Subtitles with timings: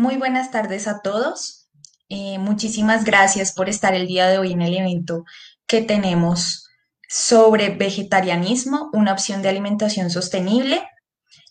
[0.00, 1.68] Muy buenas tardes a todos.
[2.08, 5.24] Eh, muchísimas gracias por estar el día de hoy en el evento
[5.66, 6.70] que tenemos
[7.06, 10.82] sobre vegetarianismo, una opción de alimentación sostenible.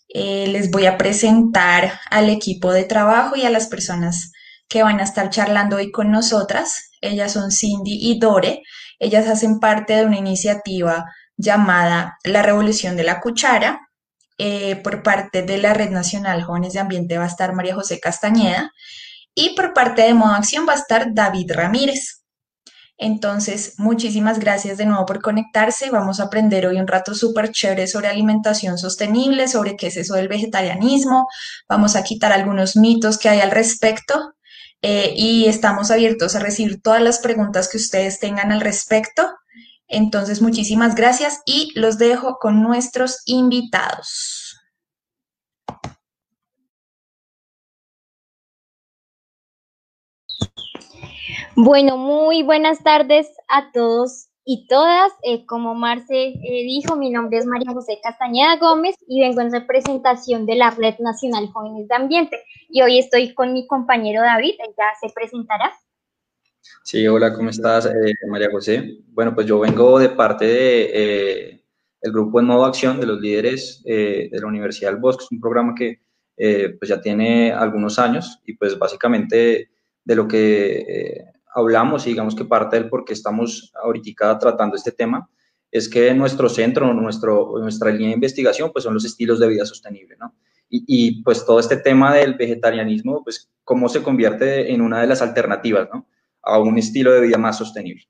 [0.08, 4.32] Eh, les voy a presentar al equipo de trabajo y a las personas
[4.66, 6.90] que van a estar charlando hoy con nosotras.
[7.00, 8.62] Ellas son Cindy y Dore.
[8.98, 11.04] Ellas hacen parte de una iniciativa
[11.36, 13.89] llamada La Revolución de la Cuchara.
[14.42, 18.00] Eh, por parte de la Red Nacional Jóvenes de Ambiente va a estar María José
[18.00, 18.72] Castañeda
[19.34, 22.22] y por parte de Modo Acción va a estar David Ramírez.
[22.96, 25.90] Entonces, muchísimas gracias de nuevo por conectarse.
[25.90, 30.14] Vamos a aprender hoy un rato súper chévere sobre alimentación sostenible, sobre qué es eso
[30.14, 31.28] del vegetarianismo.
[31.68, 34.32] Vamos a quitar algunos mitos que hay al respecto
[34.80, 39.30] eh, y estamos abiertos a recibir todas las preguntas que ustedes tengan al respecto.
[39.90, 44.56] Entonces, muchísimas gracias y los dejo con nuestros invitados.
[51.56, 55.12] Bueno, muy buenas tardes a todos y todas.
[55.24, 59.52] Eh, como Marce eh, dijo, mi nombre es María José Castañeda Gómez y vengo en
[59.52, 62.38] representación de la Red Nacional Jóvenes de Ambiente.
[62.68, 65.72] Y hoy estoy con mi compañero David, ella se presentará.
[66.82, 68.98] Sí, hola, ¿cómo estás, eh, María José?
[69.08, 71.64] Bueno, pues yo vengo de parte de eh,
[72.00, 75.24] el grupo en modo acción de los líderes eh, de la Universidad del Bosque.
[75.24, 76.00] Es un programa que
[76.78, 79.70] pues ya tiene algunos años y pues básicamente
[80.02, 84.90] de lo que hablamos y digamos que parte del por qué estamos ahorita tratando este
[84.90, 85.28] tema
[85.70, 89.66] es que nuestro centro, nuestro, nuestra línea de investigación pues son los estilos de vida
[89.66, 90.34] sostenible, ¿no?
[90.70, 95.08] Y, y pues todo este tema del vegetarianismo, pues cómo se convierte en una de
[95.08, 96.06] las alternativas, ¿no?
[96.42, 98.04] A un estilo de vida más sostenible.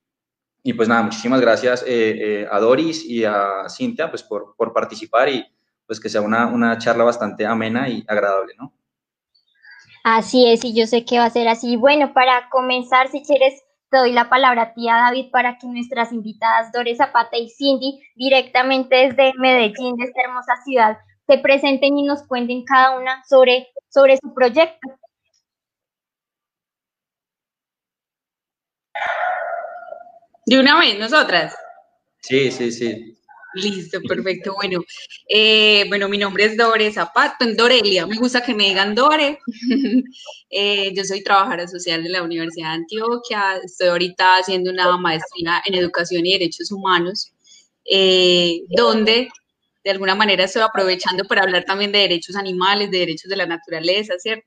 [0.62, 4.72] Y pues nada, muchísimas gracias eh, eh, a Doris y a Cintia pues por, por
[4.72, 5.45] participar y
[5.87, 8.72] pues que sea una, una, charla bastante amena y agradable, ¿no?
[10.05, 11.77] Así es, y yo sé que va a ser así.
[11.77, 16.12] Bueno, para comenzar, si quieres, te doy la palabra a ti, David, para que nuestras
[16.12, 22.04] invitadas Doris Zapata y Cindy, directamente desde Medellín, de esta hermosa ciudad, se presenten y
[22.04, 24.88] nos cuenten cada una sobre, sobre su proyecto.
[30.47, 31.55] De una vez, nosotras.
[32.23, 33.17] Sí, sí, sí.
[33.55, 34.55] Listo, perfecto.
[34.55, 34.81] Bueno,
[35.28, 38.06] eh, bueno, mi nombre es Dore Zapato, Dorelia.
[38.06, 39.41] Me gusta que me digan Dore.
[40.51, 43.56] eh, yo soy trabajadora social de la Universidad de Antioquia.
[43.65, 47.33] Estoy ahorita haciendo una maestría en Educación y Derechos Humanos,
[47.84, 49.28] eh, donde
[49.83, 53.47] de alguna manera estoy aprovechando para hablar también de derechos animales, de derechos de la
[53.47, 54.47] naturaleza, ¿cierto?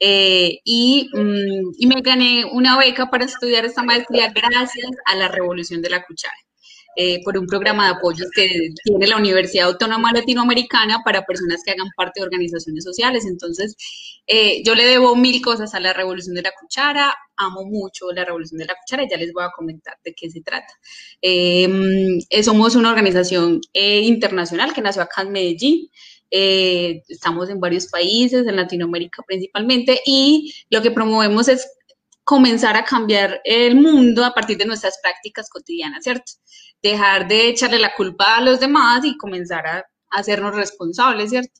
[0.00, 5.28] Eh, y, mm, y, me gané una beca para estudiar esta maestría gracias a la
[5.28, 6.36] revolución de la cuchara.
[7.00, 11.70] Eh, por un programa de apoyos que tiene la Universidad Autónoma Latinoamericana para personas que
[11.70, 13.24] hagan parte de organizaciones sociales.
[13.24, 13.76] Entonces,
[14.26, 18.24] eh, yo le debo mil cosas a la Revolución de la Cuchara, amo mucho la
[18.24, 20.74] Revolución de la Cuchara ya les voy a comentar de qué se trata.
[21.22, 25.88] Em, somos una organización internacional que nació acá en Medellín.
[26.30, 31.66] Eh, estamos en varios países, en Latinoamérica principalmente, y lo que promovemos es
[32.28, 36.32] comenzar a cambiar el mundo a partir de nuestras prácticas cotidianas, ¿cierto?
[36.82, 41.52] Dejar de echarle la culpa a los demás y comenzar a, hacernos responsables, ¿cierto?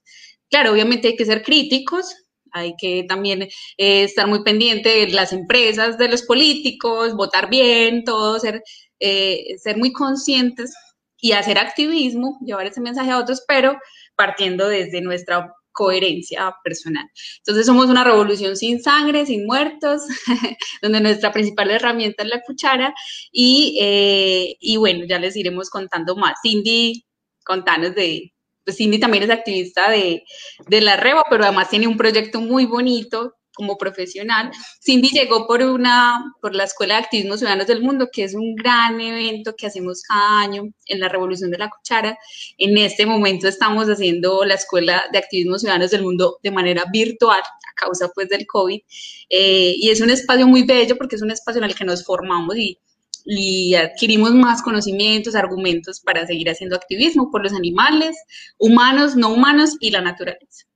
[0.51, 2.15] Claro, obviamente hay que ser críticos,
[2.53, 8.05] hay que también eh, estar muy pendiente de las empresas, de los políticos, votar bien,
[8.05, 8.63] todo, ser,
[9.01, 10.75] eh, ser muy conscientes
[11.21, 13.79] y hacer activismo, llevar ese mensaje a otros, pero
[14.19, 17.09] partiendo desde nuestra coherencia personal.
[17.39, 20.03] Entonces somos una revolución sin sangre, sin muertos,
[20.83, 22.93] donde nuestra principal herramienta es la cuchara
[23.31, 26.41] y, eh, y, bueno, ya les iremos contando más.
[26.43, 27.07] Cindy,
[27.45, 28.35] contanos de,
[28.65, 30.25] pues Cindy también es activista de,
[30.67, 34.53] de la REVA, pero además tiene un proyecto muy bonito como profesional.
[34.81, 38.55] Cindy llegó por una, por la Escuela de Activismo Ciudadanos del Mundo, que es un
[38.55, 42.17] gran evento que hacemos cada año en la Revolución de la Cuchara.
[42.57, 47.41] En este momento estamos haciendo la Escuela de Activismo Ciudadanos del Mundo de manera virtual
[47.41, 48.81] a causa pues del COVID.
[49.29, 52.05] Eh, y es un espacio muy bello porque es un espacio en el que nos
[52.05, 52.79] formamos y,
[53.25, 58.17] y adquirimos más conocimientos, argumentos para seguir haciendo activismo por los animales,
[58.57, 60.69] humanos, no humanos y la naturaleza.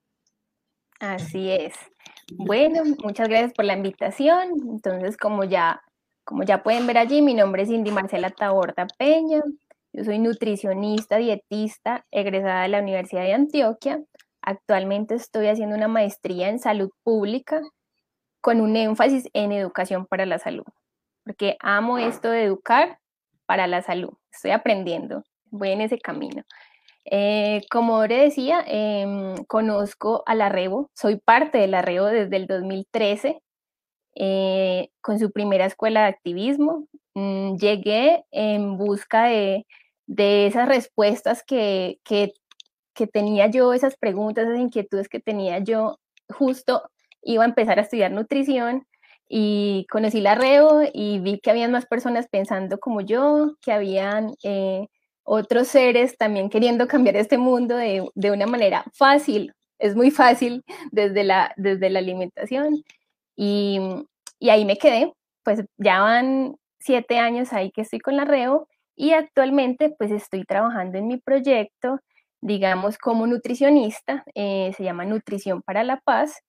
[0.99, 1.75] Así es.
[2.37, 4.49] Bueno, muchas gracias por la invitación.
[4.71, 5.83] Entonces, como ya,
[6.25, 9.43] como ya pueden ver allí, mi nombre es Indy Marcela Taborda Peña.
[9.93, 14.03] Yo soy nutricionista, dietista, egresada de la Universidad de Antioquia.
[14.41, 17.61] Actualmente estoy haciendo una maestría en salud pública
[18.41, 20.65] con un énfasis en educación para la salud,
[21.25, 22.99] porque amo esto de educar
[23.47, 24.11] para la salud.
[24.33, 26.43] Estoy aprendiendo, voy en ese camino.
[27.05, 32.37] Eh, como Dore decía, em, conozco a la Rebo, soy parte de la Rebo desde
[32.37, 33.41] el 2013,
[34.17, 36.87] eh, con su primera escuela de activismo.
[37.15, 39.67] Mm, llegué en busca de,
[40.47, 42.35] esas respuestas que, que,
[42.95, 45.99] que tenía yo, esas preguntas, esas inquietudes que tenía yo.
[46.29, 46.83] Justo
[47.23, 48.87] iba a empezar a estudiar nutrición
[49.29, 54.35] y conocí la Rebo y vi que habían más personas pensando como yo, que habían
[54.45, 54.89] eh,
[55.25, 60.65] otros seres también queriendo cambiar este mundo de, de, una manera fácil, es muy fácil
[60.91, 62.83] desde la, desde la alimentación.
[63.37, 63.81] Y,
[64.39, 65.13] y ahí me quedé,
[65.45, 70.45] pues ya van siete años ahí que estoy con la Reo y actualmente pues estoy
[70.45, 72.01] trabajando en mi proyecto,
[72.41, 76.43] digamos como nutricionista, eh, se llama Nutrición para la Paz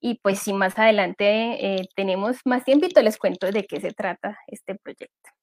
[0.00, 1.24] y pues si más adelante
[1.76, 5.37] eh, tenemos más tiempo, les cuento de qué se trata este proyecto.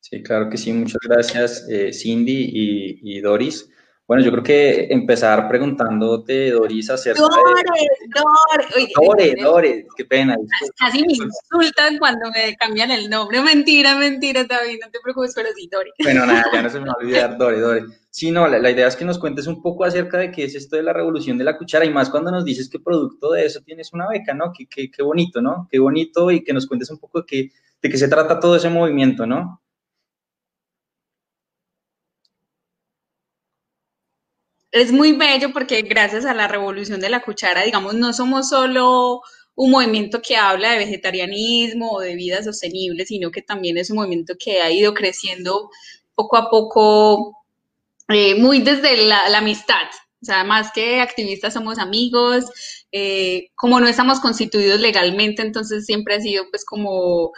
[0.00, 0.72] Sí, claro que sí.
[0.72, 2.50] Muchas gracias, eh, Cindy
[3.02, 3.68] y, Doris.
[4.06, 7.62] Bueno, yo creo que empezar preguntándote, Doris, acerca Dore,
[8.12, 10.36] Dore, Dore, Dore, qué pena.
[10.76, 13.40] Casi me insultan cuando me cambian el nombre.
[13.40, 15.92] Mentira, mentira, David, no te preocupes, pero sí, Dore.
[16.02, 17.82] Bueno, nada, ya no se me va a olvidar, Dore, Dore.
[18.10, 20.74] Sí, no, la, idea es que nos cuentes un poco acerca de qué es esto
[20.74, 23.60] de la revolución de la cuchara y más cuando nos dices que producto de eso
[23.60, 24.52] tienes una beca, ¿no?
[24.52, 25.68] Qué, qué, qué bonito, ¿no?
[25.70, 27.50] Qué bonito y que nos cuentes un poco de qué,
[27.80, 29.62] de qué se trata todo ese movimiento, ¿no?
[34.72, 39.20] Es muy bello porque gracias a la revolución de la cuchara, digamos, no somos solo
[39.56, 43.96] un movimiento que habla de vegetarianismo o de vida sostenible, sino que también es un
[43.96, 45.70] movimiento que ha ido creciendo
[46.14, 47.36] poco a poco,
[48.08, 49.88] eh, muy desde la, amistad.
[50.22, 52.44] O sea, más que activistas somos amigos,
[52.92, 57.32] eh, como no estamos constituidos legalmente, entonces siempre ha sido pues como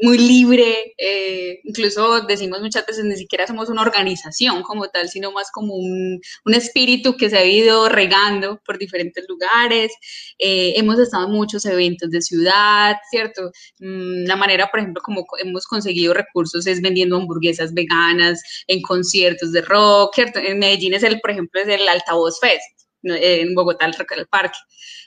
[0.00, 5.32] muy libre, eh, incluso decimos muchas veces ni siquiera somos una organización como tal, sino
[5.32, 9.92] más como un, un espíritu que se ha ido regando por diferentes lugares.
[10.38, 13.50] Eh, hemos estado en muchos eventos de ciudad, ¿cierto?
[13.80, 19.52] Mm, la manera, por ejemplo, como hemos conseguido recursos es vendiendo hamburguesas veganas en conciertos
[19.52, 20.38] de rock, ¿cierto?
[20.38, 22.77] En Medellín es el, por ejemplo, es el Altavoz Fest
[23.14, 24.58] en Bogotá, del Parque.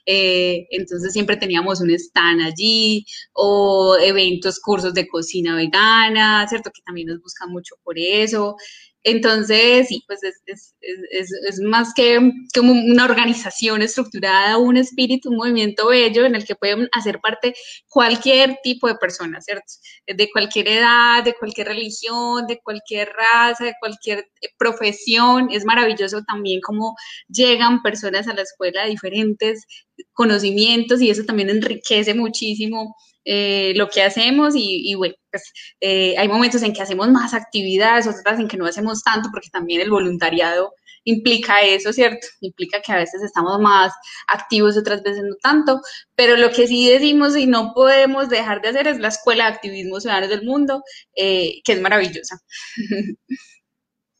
[0.05, 6.71] Eh, entonces siempre teníamos un stand allí o eventos, cursos de cocina vegana, ¿cierto?
[6.73, 8.55] Que también nos buscan mucho por eso.
[9.03, 12.19] Entonces, sí, pues es, es, es, es, más que
[12.55, 17.55] como una organización estructurada, un espíritu, un movimiento bello en el que pueden hacer parte
[17.89, 19.65] cualquier tipo de persona, ¿cierto?
[20.05, 25.49] De cualquier edad, de cualquier religión, de cualquier raza, de cualquier eh, profesión.
[25.51, 26.95] Es maravilloso también cómo
[27.27, 29.65] llegan personas a la escuela de diferentes
[30.13, 32.95] conocimientos y eso también enriquece muchísimo
[33.25, 35.43] eh, lo que hacemos y, bueno, pues
[35.79, 39.49] eh, hay momentos en que hacemos más actividades, otras en que no hacemos tanto, porque
[39.49, 40.73] también el voluntariado
[41.03, 42.27] implica eso, ¿cierto?
[42.41, 43.93] Implica que a veces estamos más
[44.27, 45.81] activos, otras veces no tanto,
[46.15, 49.53] pero lo que sí decimos y no podemos dejar de hacer es la Escuela de
[49.55, 50.83] Activismo Ciudadano del Mundo,
[51.15, 52.39] eh, que es maravillosa.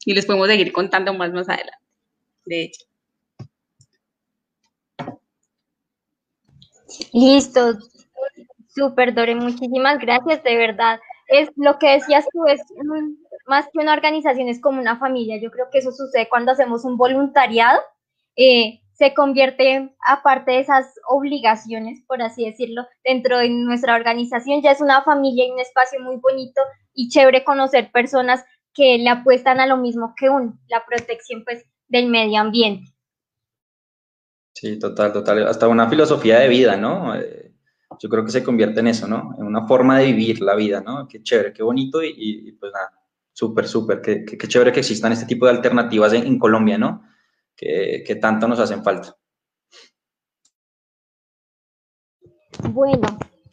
[0.04, 1.78] y les podemos seguir contando más más adelante,
[2.46, 2.84] de hecho.
[7.12, 7.78] Listo,
[8.74, 10.98] Súper, Dore, muchísimas gracias, de verdad.
[11.28, 12.60] Es lo que decías tú, es
[13.46, 15.38] más que una organización, es como una familia.
[15.40, 17.80] Yo creo que eso sucede cuando hacemos un voluntariado.
[18.36, 24.70] Eh, se convierte, aparte de esas obligaciones, por así decirlo, dentro de nuestra organización, ya
[24.70, 26.60] es una familia y un espacio muy bonito
[26.94, 31.64] y chévere conocer personas que le apuestan a lo mismo que uno, la protección pues
[31.88, 32.90] del medio ambiente.
[34.54, 35.46] Sí, total, total.
[35.46, 37.14] Hasta una filosofía de vida, ¿no?
[37.16, 37.51] Eh,
[37.98, 39.34] yo creo que se convierte en eso, ¿no?
[39.38, 41.06] En una forma de vivir la vida, ¿no?
[41.08, 42.92] Qué chévere, qué bonito y, pues nada,
[43.32, 47.02] súper, súper, qué, chévere que existan este tipo de alternativas en, Colombia, ¿no?
[47.56, 49.16] Que, que, tanto nos hacen falta.
[52.70, 53.08] Bueno,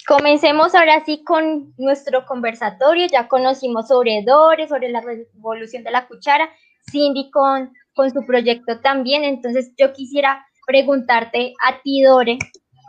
[0.07, 3.07] comencemos ahora sí con nuestro conversatorio.
[3.11, 6.49] Ya conocimos sobre Dore, sobre la revolución de la cuchara,
[6.91, 9.23] Cindy con, con su proyecto también.
[9.23, 12.37] Entonces yo quisiera preguntarte a ti, Dore,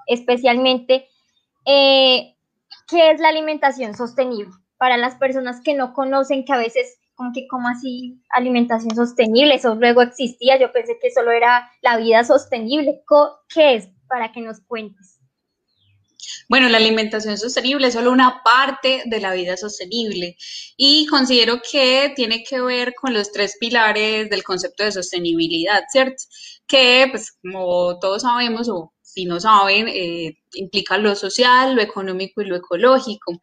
[0.07, 1.09] especialmente,
[1.65, 2.37] eh,
[2.89, 4.53] ¿qué es la alimentación sostenible?
[4.79, 9.55] Para las personas que no conocen, que a veces, como que, ¿cómo así alimentación sostenible?
[9.55, 13.03] Eso luego existía, yo pensé que solo era la vida sostenible.
[13.53, 13.89] ¿Qué es?
[14.09, 15.21] Para que nos cuentes.
[16.49, 20.37] Bueno, la alimentación sostenible es solo una parte de la vida sostenible
[20.77, 26.25] y considero que tiene que ver con los tres pilares del concepto de sostenibilidad, ¿cierto?
[26.67, 32.43] Que, pues, como todos sabemos, o si no saben, eh, implica lo social, lo económico
[32.43, 33.39] y lo ecológico.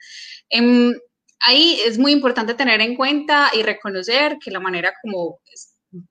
[0.50, 0.94] Em,
[1.42, 5.40] ahí es muy importante tener en cuenta y reconocer que la manera como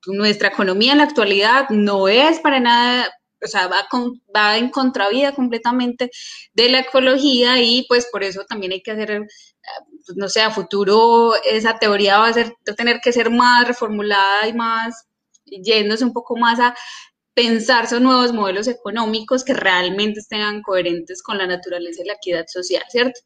[0.06, 3.10] nuestra economía en la actualidad no es para nada
[3.42, 6.10] o sea, va, con, va en contravía completamente
[6.54, 9.26] de la ecología y pues por eso también hay que hacer, eh,
[10.06, 13.30] pues, no sé, a futuro esa teoría va a, ser, va a tener que ser
[13.30, 15.06] más reformulada y más
[15.44, 16.74] yéndose un poco más a
[17.36, 22.46] pensar son nuevos modelos económicos que realmente estén coherentes con la naturaleza y la equidad
[22.48, 23.20] social, ¿cierto?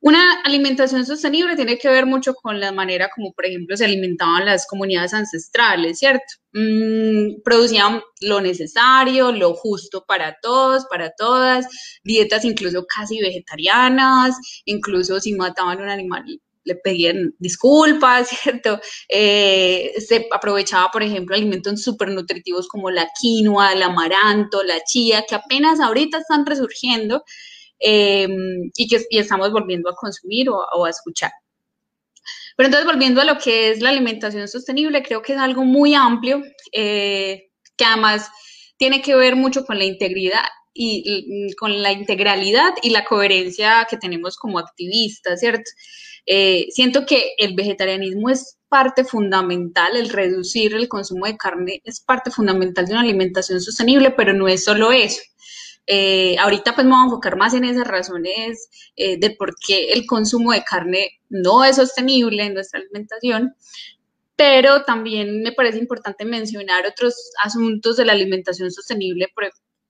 [0.00, 4.46] Una alimentación sostenible tiene que ver mucho con la manera como, por ejemplo, se alimentaban
[4.46, 6.24] las comunidades ancestrales, ¿cierto?
[6.54, 11.66] Mm, producían lo necesario, lo justo para todos, para todas,
[12.02, 14.34] dietas incluso casi vegetarianas,
[14.64, 16.24] incluso si mataban un animal
[16.64, 18.80] le pedían disculpas, ¿cierto?
[19.08, 25.24] Eh, se aprovechaba, por ejemplo, alimentos súper nutritivos como la quinoa, el amaranto, la chía,
[25.28, 27.24] que apenas ahorita están resurgiendo,
[27.82, 31.32] Em, y que estamos volviendo a consumir o, a escuchar.
[32.56, 35.94] Pero entonces, volviendo a lo que es la alimentación sostenible, creo que es algo muy
[35.94, 38.28] amplio, eh, que además
[38.76, 43.96] tiene que ver mucho con la integridad y, con la integralidad y la coherencia que
[43.96, 45.70] tenemos como activistas, ¿cierto?
[46.26, 52.00] Eh, siento que el vegetarianismo es parte fundamental, el reducir el consumo de carne es
[52.00, 55.20] parte fundamental de una alimentación sostenible, pero no es solo eso.
[55.86, 59.92] Eh, ahorita pues me voy a enfocar más en esas razones eh, de por qué
[59.92, 63.56] el consumo de carne no es sostenible en nuestra alimentación,
[64.36, 69.32] pero también me parece importante mencionar otros asuntos de la alimentación sostenible,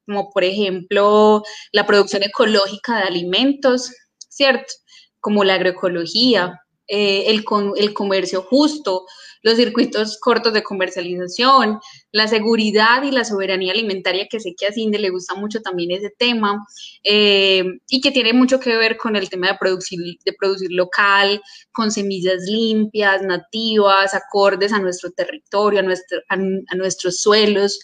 [0.07, 3.93] como por ejemplo la producción ecológica de alimentos,
[4.29, 4.73] ¿cierto?
[5.21, 6.61] Como la agroecología,
[6.93, 7.45] eh, el,
[7.77, 9.07] el comercio justo,
[9.43, 11.79] los circuitos cortos de comercialización,
[12.11, 15.93] la seguridad y la soberanía alimentaria, que sé que a Cindy le gusta mucho también
[15.93, 16.67] ese tema,
[17.05, 21.41] eh, y que tiene mucho que ver con el tema de producir, de producir local,
[21.71, 26.37] con semillas limpias, nativas, acordes a nuestro territorio, a, nuestro, a,
[26.75, 27.79] nuestros suelos.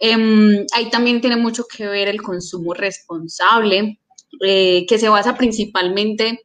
[0.00, 3.98] Em, ahí también tiene mucho que ver el consumo responsable,
[4.44, 6.44] eh, que se basa principalmente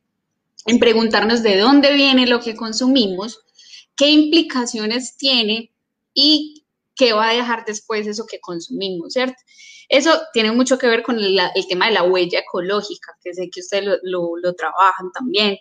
[0.66, 3.44] en preguntarnos de dónde viene lo que consumimos
[3.96, 5.72] qué implicaciones tiene
[6.14, 6.66] y
[6.96, 9.42] qué va a dejar después eso que consumimos, ¿cierto?
[9.90, 13.60] Eso tiene mucho que ver con el tema de la huella ecológica, que sé que
[13.60, 15.58] ustedes lo, trabajan también.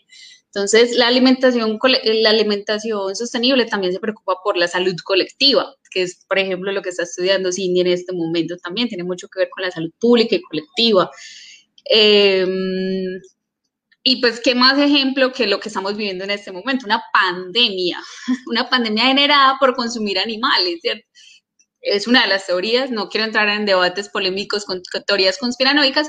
[0.46, 6.24] Entonces, la alimentación, la alimentación sostenible también se preocupa por la salud colectiva, que es,
[6.28, 9.50] por ejemplo, lo que está estudiando Cindy en este momento también, tiene mucho que ver
[9.50, 11.10] con la salud pública y colectiva.
[11.90, 12.46] Eh,
[14.04, 16.86] y pues, ¿qué más ejemplo que lo que estamos viviendo en este momento?
[16.86, 18.00] Una pandemia,
[18.46, 21.06] una pandemia generada por consumir animales, ¿cierto?
[21.80, 26.08] Es una de las teorías, no quiero entrar en debates polémicos con, teorías conspiranoicas,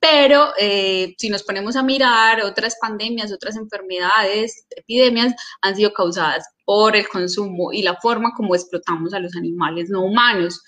[0.00, 6.44] pero eh, si nos ponemos a mirar, otras pandemias, otras enfermedades, epidemias han sido causadas
[6.64, 10.62] por el consumo y la forma como explotamos a los animales no humanos.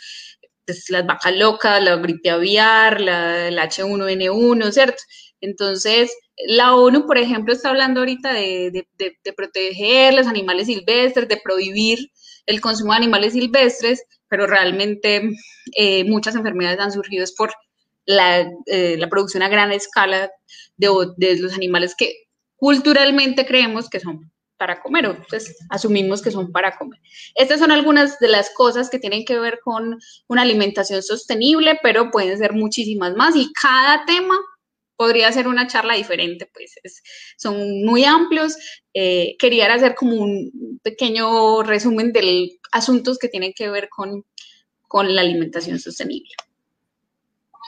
[0.66, 5.02] Pues, las vacas locas, la gripe aviar, la, el H1N1, ¿cierto?
[5.40, 6.12] Entonces,
[6.46, 8.86] la ONU, por ejemplo, está hablando ahorita de,
[9.36, 12.10] proteger los animales silvestres, de prohibir
[12.46, 15.30] el consumo de animales silvestres, pero realmente
[15.76, 17.52] eh, muchas enfermedades han surgido por
[18.06, 20.30] eh, la, producción a gran escala
[20.76, 22.24] de, los animales que
[22.56, 27.00] culturalmente creemos que son para comer, o pues asumimos que son para comer.
[27.34, 32.10] Estas son algunas de las cosas que tienen que ver con una alimentación sostenible, pero
[32.12, 34.36] pueden ser muchísimas más y cada tema
[35.02, 37.02] podría ser una charla diferente, pues
[37.36, 38.56] son muy amplios.
[38.94, 44.24] Eh, quería hacer como un pequeño resumen de asuntos que tienen que ver con,
[44.86, 46.30] con la alimentación sostenible.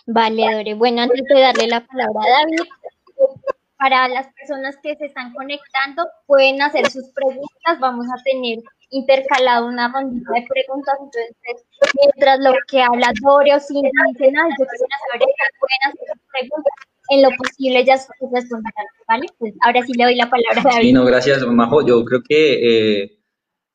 [0.06, 0.74] Vale, Dore.
[0.74, 2.70] Bueno, antes de darle la palabra a David,
[3.78, 7.80] para las personas que se están conectando, pueden hacer sus preguntas.
[7.80, 8.60] Vamos a tener
[8.90, 10.94] intercalado una rondita de preguntas.
[11.00, 11.66] Entonces,
[12.00, 15.26] mientras lo que habla Dore o Cindy dicen, yo quisiera saber
[15.58, 17.94] pueden hacer sus preguntas en lo posible ya
[18.32, 19.26] responderán, ¿vale?
[19.38, 20.86] Pues ahora sí le doy la palabra a David.
[20.88, 21.86] Sí, no, gracias, Majo.
[21.86, 23.18] Yo creo que eh,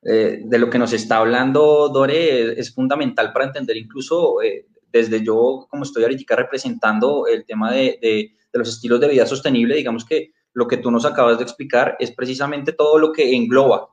[0.03, 5.23] eh, de lo que nos está hablando Dore es, fundamental para entender incluso eh, desde
[5.23, 9.75] yo, como estoy ahorita representando el tema de, de, de, los estilos de vida sostenible,
[9.75, 13.89] digamos que lo que tú nos acabas de explicar es precisamente todo lo que engloba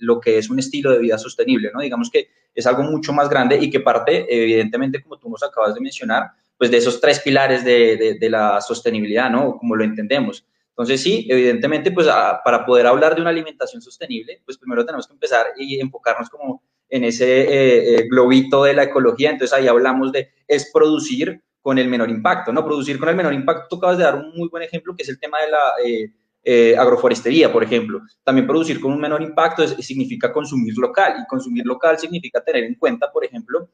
[0.00, 1.80] lo que es un estilo de vida sostenible, ¿no?
[1.80, 5.74] Digamos que es algo mucho más grande y que parte, evidentemente, como tú nos acabas
[5.74, 6.24] de mencionar,
[6.56, 9.56] pues de esos tres pilares de, de, la sostenibilidad, ¿no?
[9.56, 10.46] Como lo entendemos.
[10.70, 12.06] Entonces, sí, evidentemente, pues
[12.44, 16.62] para poder hablar de una alimentación sostenible, pues primero tenemos que empezar y enfocarnos como
[16.88, 19.30] en ese eh, eh, globito de la ecología.
[19.30, 22.64] Entonces, ahí hablamos de es producir con el menor impacto, ¿no?
[22.64, 23.66] Producir con el menor impacto.
[23.70, 26.12] Tú acabas de dar un muy buen ejemplo, que es el tema de la, eh,
[26.46, 28.02] eh, agroforestería, por ejemplo.
[28.22, 32.74] También producir con un menor impacto significa consumir local y consumir local significa tener en
[32.74, 33.70] cuenta, por ejemplo,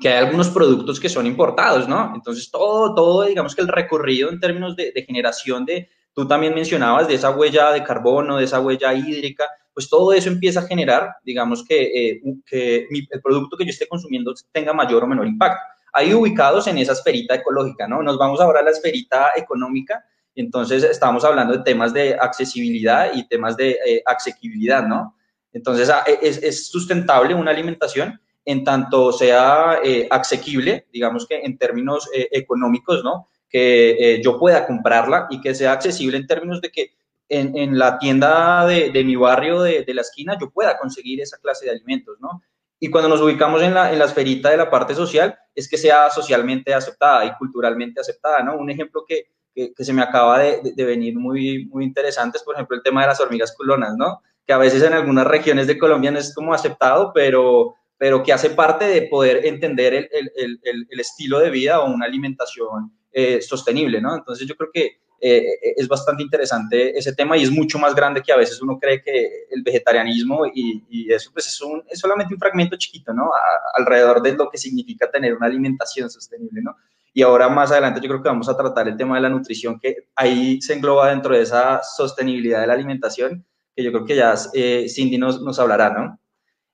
[0.00, 2.12] que hay algunos productos que son importados, ¿no?
[2.14, 7.06] Entonces, todo, todo, digamos que el recorrido en términos de, generación de, tú también mencionabas,
[7.06, 11.16] de esa huella de carbono, de esa huella hídrica, pues todo eso empieza a generar,
[11.22, 11.82] digamos, que,
[12.14, 15.60] eh, que el producto que yo esté consumiendo tenga mayor o menor impacto.
[15.92, 18.02] Ahí ubicados en esa esferita ecológica, ¿no?
[18.02, 20.04] Nos vamos ahora a la esferita económica,
[20.34, 25.16] entonces estamos hablando de temas de accesibilidad y temas de eh, asequibilidad, ¿no?
[25.52, 31.58] Entonces, ah, es, es sustentable una alimentación en tanto sea eh, asequible, digamos que en
[31.58, 33.28] términos eh, económicos, ¿no?
[33.48, 36.92] Que eh, yo pueda comprarla y que sea accesible en términos de que
[37.28, 41.20] en, en la tienda de, de mi barrio, de, de, la esquina, yo pueda conseguir
[41.20, 42.42] esa clase de alimentos, ¿no?
[42.80, 45.76] Y cuando nos ubicamos en la, en la esferita de la parte social, es que
[45.76, 48.56] sea socialmente aceptada y culturalmente aceptada, ¿no?
[48.56, 52.44] Un ejemplo que, que, que se me acaba de, de, venir muy, muy interesante es,
[52.44, 54.22] por ejemplo, el tema de las hormigas culonas, ¿no?
[54.46, 58.32] Que a veces en algunas regiones de Colombia no es como aceptado, pero pero que
[58.32, 62.90] hace parte de poder entender el, el, el, el estilo de vida o una alimentación
[63.12, 64.16] eh, sostenible, ¿no?
[64.16, 65.44] Entonces yo creo que eh,
[65.76, 69.02] es bastante interesante ese tema y es mucho más grande que a veces uno cree
[69.02, 73.24] que el vegetarianismo y, y eso pues es, un, es, solamente un fragmento chiquito, ¿no?
[73.34, 73.38] A,
[73.74, 76.74] alrededor de lo que significa tener una alimentación sostenible, ¿no?
[77.12, 79.78] Y ahora más adelante yo creo que vamos a tratar el tema de la nutrición,
[79.78, 83.44] que ahí se engloba dentro de esa sostenibilidad de la alimentación,
[83.76, 86.18] que yo creo que ya eh, Cindy nos, nos hablará, ¿no?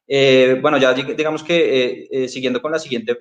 [0.08, 3.16] Eh, bueno, ya digamos que eh, eh, siguiendo con la siguiente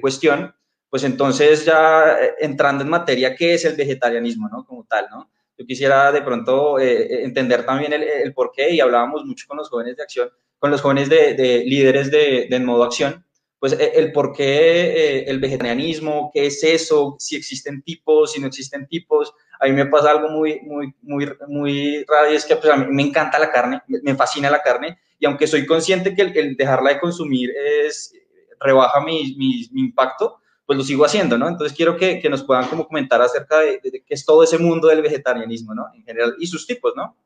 [0.00, 0.52] cuestión,
[0.88, 4.64] pues entonces ya entrando en materia, ¿qué es el vegetarianismo, no?
[4.64, 5.30] Como tal, ¿no?
[5.56, 9.68] Yo quisiera de pronto entender también el, el, por qué, y hablábamos mucho con los
[9.68, 13.24] jóvenes de acción, con los jóvenes de, de líderes de, de, modo acción,
[13.58, 18.88] pues el por qué el vegetarianismo, qué es eso, si existen tipos, si no existen
[18.88, 19.32] tipos.
[19.60, 22.76] A mí me pasa algo muy, muy, muy, muy raro y es que pues, a
[22.76, 26.56] mí me encanta la carne, me fascina la carne, y aunque soy consciente que el,
[26.56, 27.50] dejarla de consumir
[27.86, 28.14] es,
[28.58, 31.46] rebaja mi, mi, impacto, pues lo sigo haciendo, ¿no?
[31.46, 34.58] Entonces quiero que, que nos puedan como comentar acerca de, de, qué es todo ese
[34.58, 35.86] mundo del vegetarianismo, ¿no?
[35.94, 37.16] En general, y sus tipos, ¿no?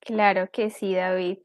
[0.00, 1.38] Claro que sí, David.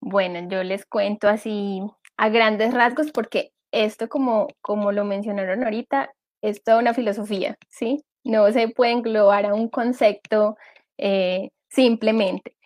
[0.00, 1.82] Bueno, yo les cuento así
[2.16, 8.04] a grandes rasgos porque esto, como, como lo mencionaron ahorita, es toda una filosofía, ¿sí?
[8.24, 10.56] No se puede englobar a un concepto
[10.98, 12.56] eh, simplemente.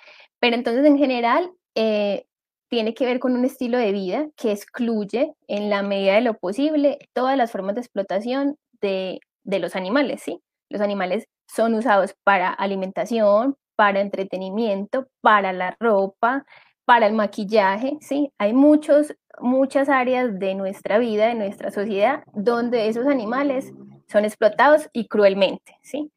[0.40, 2.26] Pero entonces en general eh,
[2.68, 6.34] tiene que ver con un estilo de vida que excluye en la medida de lo
[6.34, 10.40] posible todas las formas de explotación de, de los animales, ¿sí?
[10.68, 16.44] Los animales son usados para alimentación, para entretenimiento, para la ropa,
[16.84, 18.32] para el maquillaje, ¿sí?
[18.38, 23.72] Hay muchos, muchas áreas de nuestra vida, de nuestra sociedad, donde esos animales
[24.08, 26.10] son explotados y cruelmente, ¿sí?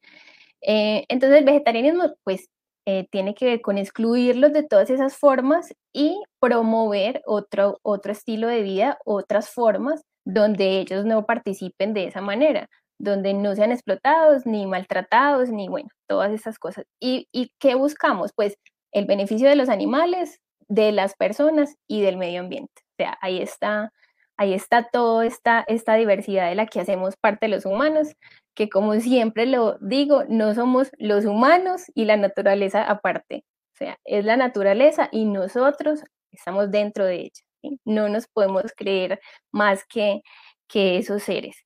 [0.62, 2.48] Eh, entonces el vegetarianismo pues
[2.86, 8.48] eh, tiene que ver con excluirlos de todas esas formas y promover otro, otro estilo
[8.48, 12.68] de vida, otras formas donde ellos no participen de esa manera,
[12.98, 16.84] donde no sean explotados, ni maltratados, ni bueno, todas esas cosas.
[17.00, 18.32] ¿Y, y qué buscamos?
[18.34, 18.56] Pues
[18.92, 22.72] el beneficio de los animales, de las personas y del medio ambiente.
[22.92, 23.92] O sea, ahí está,
[24.40, 28.08] ahí está toda esta, diversidad de la que hacemos parte los humanos
[28.54, 33.44] que como siempre lo digo, no somos los humanos y la naturaleza aparte.
[33.74, 37.78] O sea, es la naturaleza y nosotros estamos dentro de ella.
[37.84, 39.20] No nos podemos creer
[39.52, 40.22] más que,
[40.68, 41.56] que esos seres.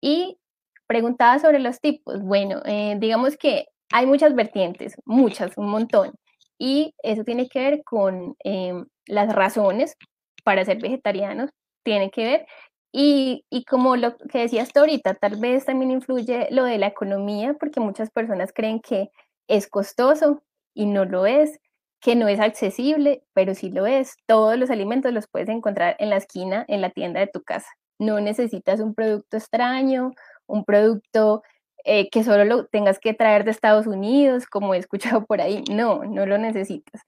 [0.00, 0.38] Y
[0.86, 2.22] preguntaba sobre los tipos.
[2.22, 6.12] Bueno, eh, digamos que hay muchas vertientes, muchas, un montón.
[6.58, 8.74] Y eso tiene que ver con eh,
[9.06, 9.96] las razones
[10.44, 11.50] para ser vegetarianos,
[11.84, 12.46] tiene que ver
[12.92, 16.88] y, y, como lo que decías tú ahorita, tal vez también influye lo de la
[16.88, 19.10] economía, porque muchas personas creen que
[19.48, 20.42] es costoso
[20.74, 21.60] y no lo es,
[22.00, 24.16] que no es accesible, pero sí lo es.
[24.26, 27.68] Todos los alimentos los puedes encontrar en la esquina, en la tienda de tu casa.
[27.98, 30.12] No necesitas un producto extraño,
[30.46, 31.42] un producto
[31.84, 35.62] eh, que solo lo tengas que traer de Estados Unidos, como he escuchado por ahí.
[35.70, 37.02] No, no lo necesitas.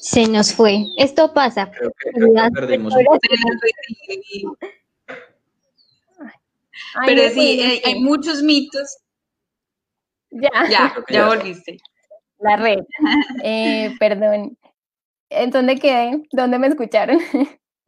[0.00, 0.86] Se nos fue.
[0.96, 1.70] Esto pasa.
[1.70, 3.18] Creo que, creo que perdimos un poco.
[6.94, 8.96] Ay, Pero sí, hay, hay, muchos mitos.
[10.30, 11.78] Ya, ya, ya volviste.
[12.38, 12.78] La red.
[13.44, 14.56] Eh, perdón.
[15.28, 16.22] ¿En dónde quedé?
[16.32, 17.18] ¿Dónde me escucharon?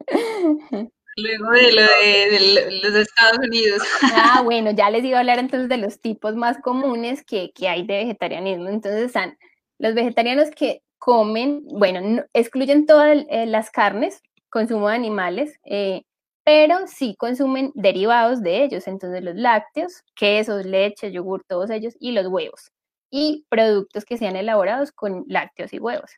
[1.15, 3.83] Luego de lo de, de, los Estados Unidos.
[4.15, 7.67] Ah, bueno, ya les iba a hablar entonces de los tipos más comunes que, que
[7.67, 8.69] hay de vegetarianismo.
[8.69, 9.37] Entonces están
[9.77, 16.03] los vegetarianos que comen, bueno, no, excluyen todas eh, las carnes, consumo de animales, eh,
[16.45, 22.13] pero sí consumen derivados de ellos, entonces los lácteos, quesos, leche, yogur, todos ellos, y
[22.13, 22.71] los huevos,
[23.11, 26.11] y productos que sean elaborados con lácteos y huevos.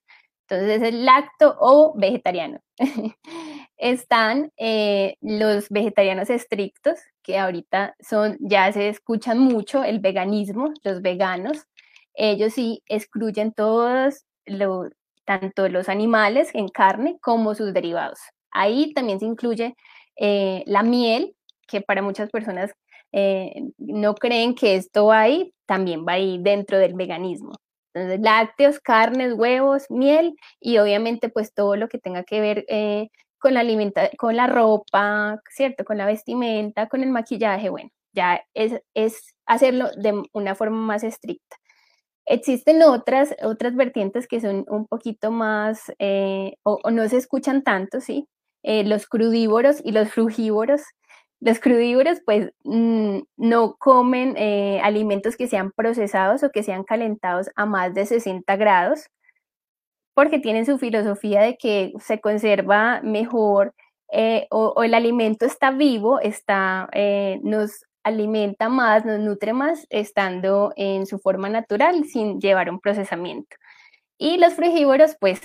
[0.48, 2.60] Entonces es lacto o vegetariano.
[3.78, 11.02] Están eh, los vegetarianos estrictos, que ahorita son, ya se escuchan mucho, el veganismo, los
[11.02, 11.66] veganos.
[12.14, 14.90] Ellos sí excluyen todos, lo,
[15.26, 18.20] tanto los animales en carne como sus derivados.
[18.52, 19.76] Ahí también se incluye
[20.18, 21.36] eh, la miel,
[21.68, 22.72] que para muchas personas
[23.12, 27.54] eh, no creen que esto va ahí, también va ahí dentro del veganismo.
[27.94, 33.10] Entonces, lácteos, carnes, huevos, miel y obviamente pues todo lo que tenga que ver eh,
[33.40, 35.86] con la alimenta con la ropa, ¿cierto?
[35.86, 41.04] Con la vestimenta, con el maquillaje, bueno, ya es, es hacerlo de una forma más
[41.04, 41.58] estricta.
[42.28, 48.02] Existen otras, otras vertientes que son un poquito más, eh, o, no se escuchan tanto,
[48.02, 48.28] ¿sí?
[48.64, 50.82] Eh, los crudívoros y los frugívoros
[51.42, 57.50] los crudívoros pues mm, no comen eh, alimentos que sean procesados o que sean calentados
[57.56, 59.06] a más de 60 grados
[60.16, 63.76] porque tienen su filosofía de que se conserva mejor
[64.12, 66.90] eh, o, el alimento está vivo, está,
[67.44, 73.58] nos alimenta más, nos nutre más estando en su forma natural sin llevar un procesamiento.
[74.18, 75.42] Y los frugívoros pues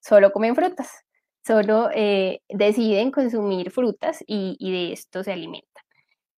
[0.00, 1.04] solo comen frutas
[1.46, 5.82] solo eh, deciden consumir frutas y, de esto se alimentan.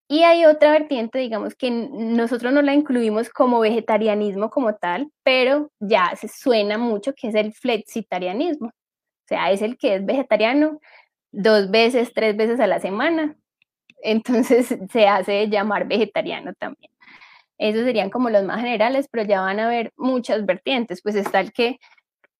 [0.08, 5.70] Y hay otra vertiente, digamos, que nosotros no la incluimos como vegetarianismo como tal, pero
[5.78, 8.68] ya se suena mucho que es el flexitarianismo.
[8.68, 10.80] O sea, es el que es vegetariano
[11.32, 13.36] dos veces, tres veces a la semana.
[14.02, 16.90] Entonces se hace llamar vegetariano también.
[17.58, 21.02] Esos serían como los más generales, pero ya van a haber muchas vertientes.
[21.02, 21.78] Pues está el que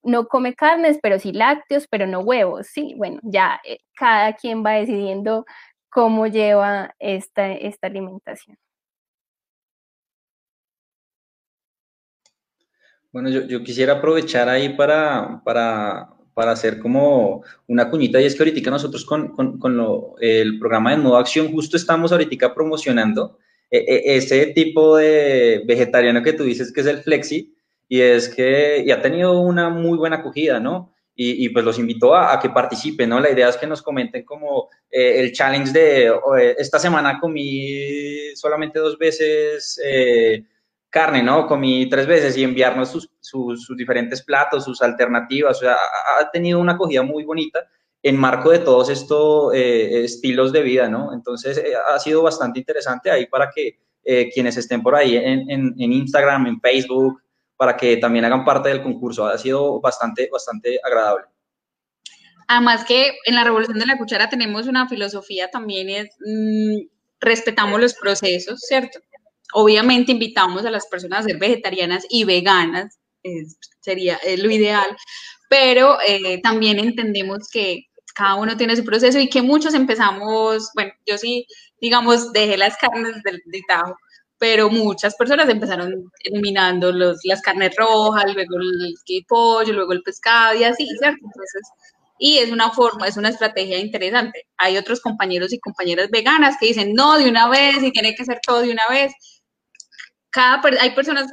[0.02, 4.64] no come carnes, pero sí lácteos, pero no huevos, sí, bueno, ya eh, cada quien
[4.64, 5.44] va decidiendo
[5.90, 8.56] cómo lleva esta, esta alimentación.
[13.12, 16.10] Bueno, yo, quisiera aprovechar ahí para, para,
[16.48, 19.34] hacer como una cuñita y es que ahorita nosotros con,
[20.20, 23.38] el programa de Nueva Acción justo estamos ahorita promocionando
[23.70, 27.54] eh, eh, ese tipo de vegetariano que tú dices que es el flexi,
[27.90, 30.94] y es que y ha tenido una muy buena acogida, ¿no?
[31.22, 33.20] Y, pues los invito a, que participen, ¿no?
[33.20, 36.10] La idea es que nos comenten como eh, el challenge de
[36.56, 40.44] esta semana comí solamente dos veces eh,
[40.90, 41.46] carne, ¿no?
[41.46, 46.58] Comí tres veces y enviarnos sus, sus, diferentes platos, sus alternativas, o sea, ha, tenido
[46.58, 47.60] una acogida muy bonita
[48.02, 51.12] en marco de todos estos eh, estilos de vida, ¿no?
[51.14, 53.78] Entonces ha sido bastante interesante ahí para que
[54.34, 57.22] quienes estén por ahí en, en, en Instagram, en Facebook,
[57.60, 59.26] para que también hagan parte del concurso.
[59.26, 61.26] Ha sido bastante, bastante agradable.
[62.48, 66.88] Además que en la Revolución de la Cuchara tenemos una filosofía también, es mm,
[67.20, 68.98] respetamos los procesos, ¿cierto?
[69.52, 72.98] Obviamente invitamos a las personas a ser vegetarianas y veganas,
[73.80, 74.96] sería lo ideal,
[75.48, 80.92] pero eh, también entendemos que cada uno tiene su proceso y que muchos empezamos, bueno,
[81.06, 81.46] yo sí,
[81.80, 83.96] digamos, dejé las carnes del, de tajo,
[84.38, 90.58] pero muchas personas empezaron eliminando los, las carnes rojas, luego el, pollo, luego el pescado
[90.58, 91.18] y así, ¿cierto?
[91.24, 91.62] Entonces,
[92.18, 94.46] y es una forma, es una estrategia interesante.
[94.58, 98.24] Hay otros compañeros y compañeras veganas que dicen, no, de una vez y tiene que
[98.24, 99.12] ser todo de una vez.
[100.30, 101.32] Cada, hay personas,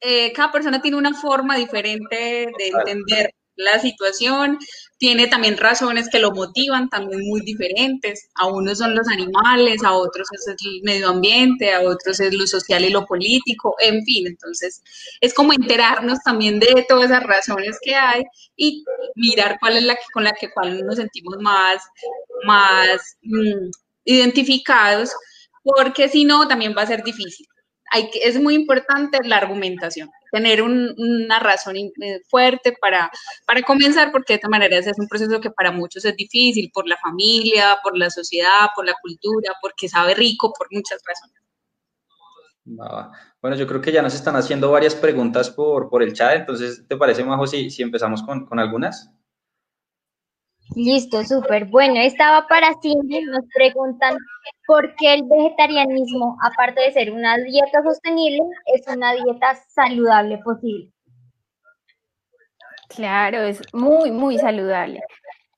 [0.00, 4.58] eh, cada persona tiene una forma diferente de entender la situación,
[4.98, 8.28] tiene también razones que lo motivan también muy diferentes.
[8.34, 12.46] A unos son los animales, a otros es el medio ambiente, a otros es lo
[12.46, 14.26] social y lo político, en fin.
[14.26, 14.82] Entonces,
[15.20, 18.22] es como enterarnos también de todas esas razones que hay
[18.56, 21.82] y mirar cuál es la que, con la que cuál nos sentimos más,
[22.44, 23.70] más mm,
[24.04, 25.10] identificados,
[25.62, 27.46] porque si no, también va a ser difícil.
[27.90, 33.10] Hay que, es muy importante la argumentación tener una razón eh, fuerte para,
[33.46, 36.86] para comenzar, porque de esta manera es un proceso que para muchos es difícil, por
[36.86, 41.36] la familia, por la sociedad, por la cultura, porque sabe rico, por muchas razones.
[43.42, 46.86] Bueno, yo creo que ya nos están haciendo varias preguntas por, por el chat, entonces,
[46.86, 49.10] ¿te parece, Majo, si, si empezamos con, con algunas?
[50.76, 51.66] Listo, súper.
[51.66, 53.22] Bueno, estaba para Cindy.
[53.24, 54.16] Nos preguntan
[54.66, 60.92] por qué el vegetarianismo, aparte de ser una dieta sostenible, es una dieta saludable posible.
[62.88, 65.00] Claro, es muy, muy saludable.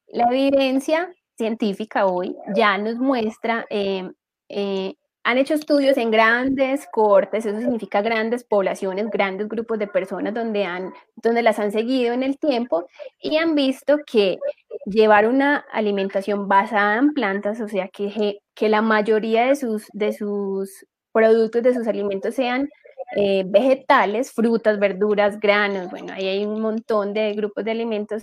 [0.08, 4.10] La evidencia científica hoy ya nos muestra eh,
[4.48, 4.94] eh,
[5.24, 10.64] han hecho estudios en grandes cortes, eso significa grandes poblaciones, grandes grupos de personas donde,
[10.64, 12.86] han, donde las han seguido en el tiempo
[13.20, 14.38] y han visto que
[14.84, 20.12] llevar una alimentación basada en plantas, o sea, que, que la mayoría de sus, de
[20.12, 22.68] sus productos, de sus alimentos sean
[23.16, 28.22] eh, vegetales, frutas, verduras, granos, bueno, ahí hay un montón de grupos de alimentos,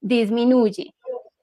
[0.00, 0.94] disminuye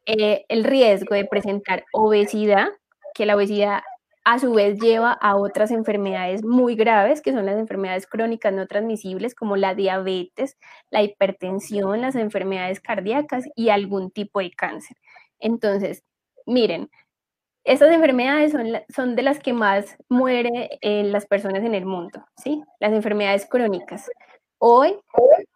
[0.05, 2.67] eh, el riesgo de presentar obesidad,
[3.13, 3.81] que la obesidad
[4.23, 8.67] a su vez lleva a otras enfermedades muy graves, que son las enfermedades crónicas no
[8.67, 10.57] transmisibles, como la diabetes,
[10.91, 14.97] la hipertensión, las enfermedades cardíacas y algún tipo de cáncer.
[15.39, 16.03] Entonces,
[16.45, 16.89] miren,
[17.63, 22.25] estas enfermedades son, son de las que más mueren eh, las personas en el mundo,
[22.37, 22.63] ¿sí?
[22.79, 24.09] Las enfermedades crónicas.
[24.59, 24.95] Hoy,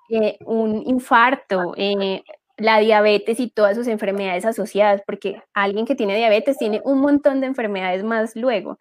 [0.10, 2.24] eh, un infarto, eh,
[2.58, 7.42] la diabetes y todas sus enfermedades asociadas, porque alguien que tiene diabetes tiene un montón
[7.42, 8.78] de enfermedades más luego.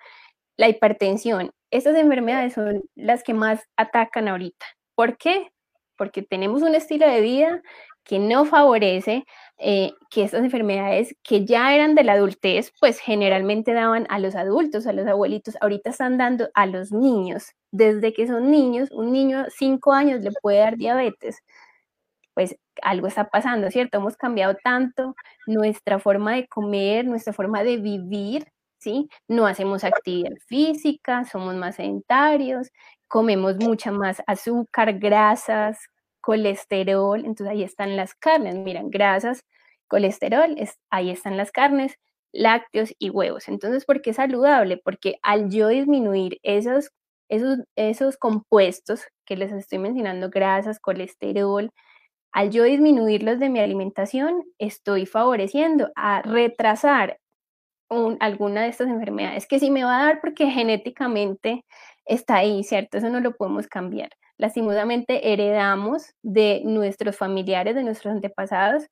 [0.56, 4.66] La hipertensión, estas enfermedades son las que más atacan ahorita.
[4.94, 5.50] ¿Por qué?
[5.96, 7.62] Porque tenemos un estilo de vida
[8.04, 9.24] que no favorece
[9.58, 14.34] eh, que estas enfermedades que ya eran de la adultez, pues generalmente daban a los
[14.34, 17.46] adultos, a los abuelitos, ahorita están dando a los niños.
[17.72, 21.38] Desde que son niños, un niño cinco años le puede dar diabetes.
[22.34, 23.98] Pues algo está pasando, ¿cierto?
[23.98, 25.14] Hemos cambiado tanto
[25.46, 28.46] nuestra forma de comer, nuestra forma de vivir,
[28.78, 29.08] ¿sí?
[29.28, 32.70] No hacemos actividad física, somos más sedentarios,
[33.08, 35.78] comemos mucha más azúcar, grasas,
[36.20, 39.44] colesterol, entonces ahí están las carnes, miran, grasas,
[39.88, 40.56] colesterol,
[40.90, 41.96] ahí están las carnes,
[42.32, 43.48] lácteos y huevos.
[43.48, 44.78] Entonces, ¿por qué es saludable?
[44.78, 46.90] Porque al yo disminuir esos,
[47.28, 51.70] esos, esos compuestos que les estoy mencionando, grasas, colesterol,
[52.34, 57.18] al yo disminuirlos de mi alimentación, estoy favoreciendo a retrasar
[58.20, 61.64] alguna de estas enfermedades que sí me va a dar porque genéticamente
[62.04, 62.98] está ahí, ¿cierto?
[62.98, 68.84] Eso no lo podemos cambiar lastimosamente heredamos de nuestros familiares, de nuestros antepasados,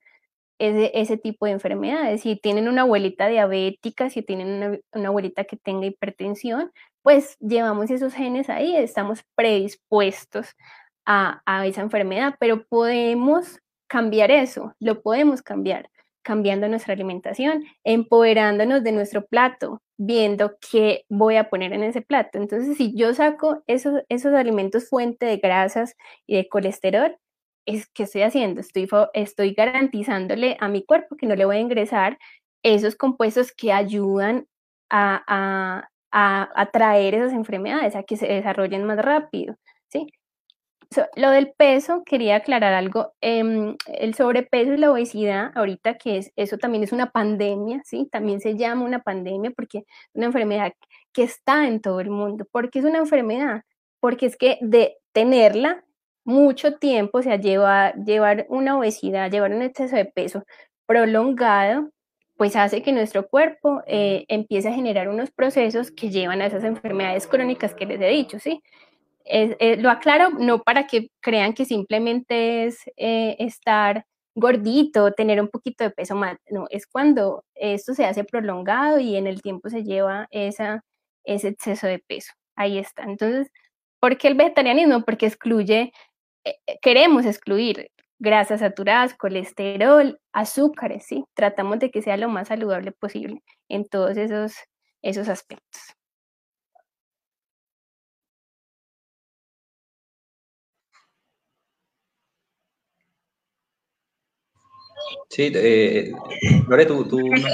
[0.59, 2.22] ese, tipo de enfermedades.
[2.22, 6.70] Si tienen una abuelita diabética, si tienen una, abuelita que tenga hipertensión,
[7.02, 10.55] pues llevamos esos genes ahí, estamos predispuestos
[11.07, 15.88] a, esa enfermedad, pero podemos cambiar eso, lo podemos cambiar
[16.25, 22.38] cambiando nuestra alimentación, empoderándonos de nuestro plato, viendo qué voy a poner en ese plato.
[22.38, 27.17] Entonces, si yo saco esos, esos alimentos fuente de grasas y de colesterol,
[27.67, 31.61] es que estoy haciendo, estoy, estoy garantizándole a mi cuerpo que no le voy a
[31.61, 32.19] ingresar
[32.62, 34.47] esos compuestos que ayudan
[34.91, 39.57] a, a, a, a traer esas enfermedades, a que se desarrollen más rápido,
[39.88, 40.07] ¿sí?
[41.16, 43.12] Lo del peso, quería aclarar algo.
[43.20, 48.09] Em, el sobrepeso y la obesidad, ahorita que es, eso también es una pandemia, ¿sí?
[48.11, 50.72] También se llama una pandemia porque es una enfermedad
[51.12, 52.46] que está en todo el mundo.
[52.50, 53.62] ¿Por qué es una enfermedad?
[54.00, 55.85] Porque es que de tenerla
[56.24, 60.44] mucho tiempo, o sea, lleva, llevar una obesidad, llevar un exceso de peso
[60.87, 61.90] prolongado,
[62.37, 66.64] pues hace que nuestro cuerpo eh, empiece a generar unos procesos que llevan a esas
[66.64, 68.62] enfermedades crónicas que les he dicho, ¿sí?
[69.24, 74.04] Eh, lo aclaro no para que crean que simplemente es eh, estar
[74.35, 79.16] gordito, tener un poquito de peso más, no, es cuando esto se hace prolongado y
[79.16, 80.82] en el tiempo se lleva esa,
[81.24, 82.32] ese exceso de peso.
[82.56, 83.04] Ahí está.
[83.04, 83.50] Entonces,
[84.00, 85.02] ¿por qué el vegetarianismo?
[85.04, 85.92] Porque excluye,
[86.44, 91.24] eh, queremos excluir grasas saturadas, colesterol, azúcares, ¿sí?
[91.35, 94.54] Tratamos de que sea lo más saludable posible en todos esos,
[95.02, 95.82] esos aspectos.
[105.29, 106.12] Sí, eh,
[106.68, 107.44] Lore, tú, tú, nos,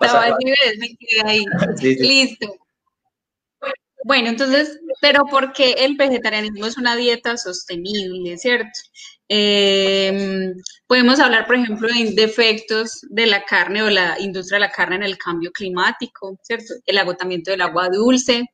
[1.24, 1.44] ahí.
[1.80, 2.56] Listo.
[4.04, 8.78] Bueno, entonces, pero ¿por qué el vegetarianismo es una dieta sostenible, cierto?
[9.28, 10.54] Em,
[10.86, 14.96] podemos hablar, por ejemplo, de efectos de la carne o la industria de la carne
[14.96, 16.74] en el cambio climático, ¿cierto?
[16.86, 18.44] El agotamiento del agua dulce,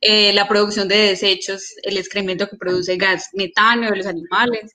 [0.00, 4.72] eh, la producción de desechos, el excremento que produce gas metano de los animales,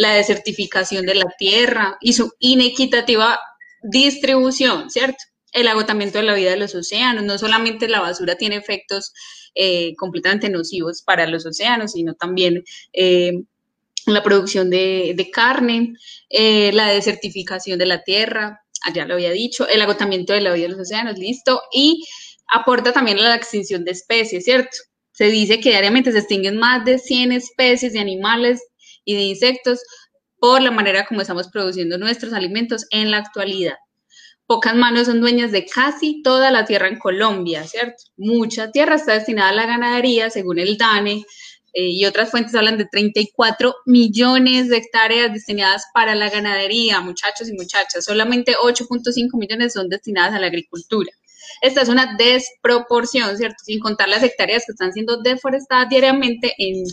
[0.00, 3.38] la desertificación de la tierra y su inequitativa
[3.82, 5.22] distribución, ¿cierto?
[5.52, 7.22] El agotamiento de la vida de los océanos.
[7.24, 9.12] No solamente la basura tiene efectos
[9.54, 13.42] eh, completamente nocivos para los océanos, sino también eh,
[14.06, 15.92] la producción de, carne,
[16.30, 20.68] eh, la desertificación de la tierra, allá lo había dicho, el agotamiento de la vida
[20.68, 22.06] de los océanos, listo, y
[22.48, 24.78] aporta también a la extinción de especies, ¿cierto?
[25.12, 28.62] Se dice que diariamente se extinguen más de 100 especies de animales
[29.04, 29.80] y de insectos
[30.38, 33.76] por la manera como estamos produciendo nuestros alimentos en la actualidad.
[34.46, 38.02] Pocas manos son dueñas de casi toda la tierra en Colombia, ¿cierto?
[38.16, 41.24] Mucha tierra está destinada a la ganadería, según el DANE,
[41.72, 47.48] eh, y otras fuentes hablan de 34 millones de hectáreas destinadas para la ganadería, muchachos
[47.48, 48.04] y muchachas.
[48.04, 51.12] Solamente 8.5 millones son destinadas a la agricultura.
[51.62, 53.58] Esta es una desproporción, ¿cierto?
[53.64, 56.84] Sin contar las hectáreas que están siendo deforestadas diariamente en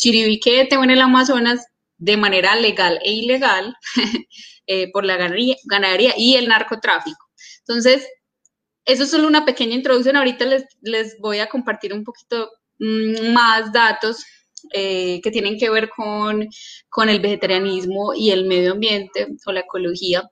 [0.00, 1.66] Chiribiquete o en el Amazonas
[1.98, 3.76] de manera legal e ilegal
[4.66, 7.26] eh, por la ganadería, y el narcotráfico.
[7.60, 8.08] Entonces,
[8.86, 10.16] eso es solo una pequeña introducción.
[10.16, 14.24] Ahorita les, les voy a compartir un poquito mm, más datos
[14.72, 16.48] eh, que tienen que ver con,
[16.88, 20.22] con, el vegetarianismo y el medio ambiente o la ecología.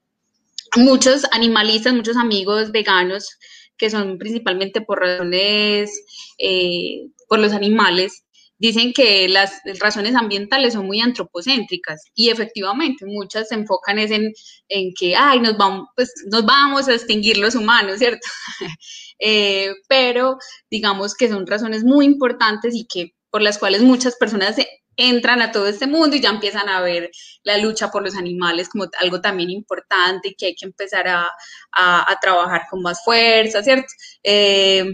[0.77, 3.39] Muchos animalistas, muchos amigos veganos
[3.79, 5.91] que son principalmente por razones,
[6.39, 8.25] eh, por los animales,
[8.59, 14.33] dicen que las razones ambientales son muy antropocéntricas y efectivamente muchas se enfocan en,
[14.69, 18.27] en que, ay, nos vamos, pues, nos vamos a extinguir los humanos, ¿cierto?
[19.21, 20.39] Eh, pero
[20.71, 24.55] digamos que son razones muy importantes y que por las cuales muchas personas
[24.97, 27.11] entran a todo este mundo y ya empiezan a ver
[27.43, 31.29] la lucha por los animales como algo también importante y que hay que empezar a,
[31.73, 33.89] a, trabajar con más fuerza, ¿cierto?
[34.23, 34.85] Eh,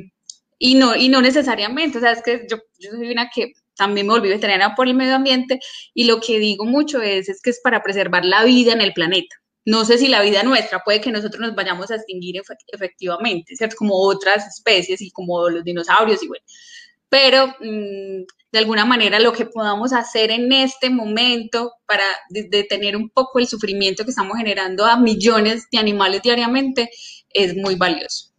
[0.59, 4.07] y no, y no necesariamente, o sea, es que yo, yo soy una que también
[4.07, 5.61] me volví vegetariana por el medio ambiente
[5.95, 8.93] y lo que digo mucho es, es que es para preservar la vida en el
[8.93, 9.37] planeta.
[9.67, 13.77] No sé si la vida nuestra puede que nosotros nos vayamos a extinguir efectivamente, ¿cierto?
[13.77, 16.45] Como otras especies y como los dinosaurios y bueno.
[17.09, 23.09] Pero mm, de alguna manera lo que podamos hacer en este momento para detener un
[23.09, 26.91] poco el sufrimiento que estamos generando a millones de animales diariamente
[27.31, 28.34] es muy valioso.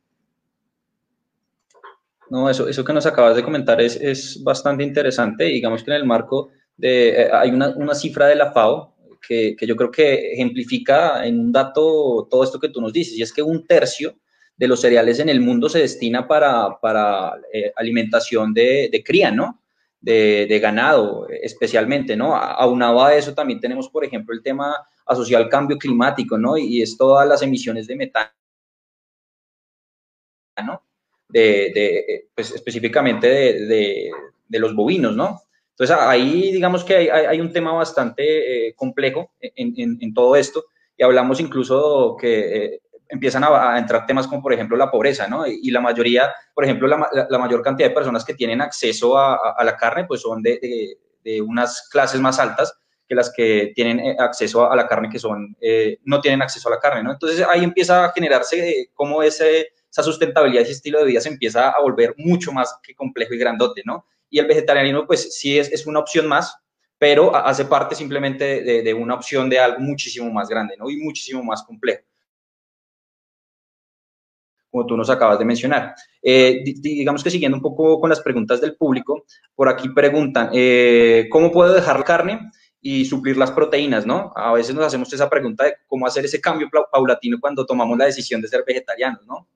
[2.36, 5.46] No, eso, eso que nos acabas de comentar es, es bastante interesante.
[5.46, 8.94] Digamos que en el marco de, eh, hay una, una, cifra de la FAO
[9.26, 13.18] que, que, yo creo que ejemplifica en un dato todo esto que tú nos dices,
[13.18, 14.18] y es que un tercio
[14.58, 19.32] de los cereales en el mundo se destina para, para eh, alimentación de, de, cría,
[19.32, 19.62] ¿no?
[20.02, 22.36] De, de, ganado, especialmente, ¿no?
[22.36, 26.58] Aunado a eso también tenemos, por ejemplo, el tema asociado al cambio climático, ¿no?
[26.58, 28.30] Y es todas las emisiones de metano,
[30.66, 30.86] ¿no?
[31.30, 34.12] De, pues específicamente de,
[34.48, 35.42] de, los bovinos, ¿no?
[35.72, 40.66] Entonces ahí digamos que hay, hay un tema bastante eh, complejo en, en, todo esto
[40.96, 45.46] y hablamos incluso que eh, empiezan a, entrar temas como por ejemplo la pobreza, ¿no?
[45.46, 49.36] Y, la mayoría, por ejemplo, la, la, mayor cantidad de personas que tienen acceso a,
[49.58, 52.74] a la carne pues son de, de, unas clases más altas
[53.08, 55.58] que las que tienen eh, acceso a la carne que son,
[56.06, 57.12] no tienen acceso a la carne, ¿no?
[57.12, 61.70] Entonces ahí empieza a generarse como ese esa sustentabilidad, ese estilo de vida se empieza
[61.70, 64.06] a volver mucho más que complejo y grandote, ¿no?
[64.30, 66.54] Y el vegetarianismo, pues sí es, es una opción más,
[66.98, 70.90] pero hace parte simplemente de, una opción de algo muchísimo más grande, ¿no?
[70.90, 72.04] Y muchísimo más complejo.
[74.70, 75.96] Como tú nos acabas de mencionar.
[76.22, 79.24] Eh, digamos que siguiendo un poco con las preguntas del público,
[79.56, 82.52] por aquí preguntan, eh, ¿cómo puedo dejar la carne?
[82.88, 84.32] y suplir las proteínas, ¿no?
[84.36, 88.06] A veces nos hacemos esa pregunta de cómo hacer ese cambio paulatino cuando tomamos la
[88.06, 89.48] decisión de ser vegetarianos, ¿no?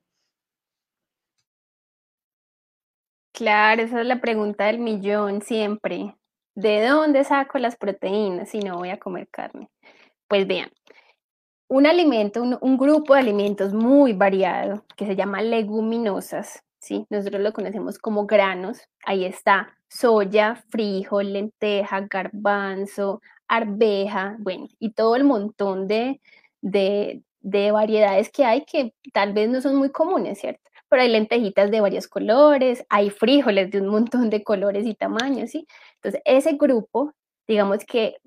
[3.40, 6.14] Claro, esa es la pregunta del millón siempre.
[6.54, 9.70] ¿De dónde saco las proteínas si no voy a comer carne?
[10.28, 10.70] Pues vean,
[11.66, 17.06] un alimento, un, grupo de alimentos muy variado que se llama leguminosas, ¿sí?
[17.08, 18.82] Nosotros lo conocemos como granos.
[19.06, 26.20] Ahí está soya, frijol, lenteja, garbanzo, arveja, bueno, y todo el montón de,
[26.60, 30.69] de, de variedades que hay que tal vez no son muy comunes, ¿cierto?
[30.90, 35.50] Pero hay lentejitas de varios colores, hay frijoles de un montón de colores y tamaños,
[35.50, 35.66] ¿sí?
[35.94, 37.14] Entonces, ese grupo,
[37.48, 38.18] digamos que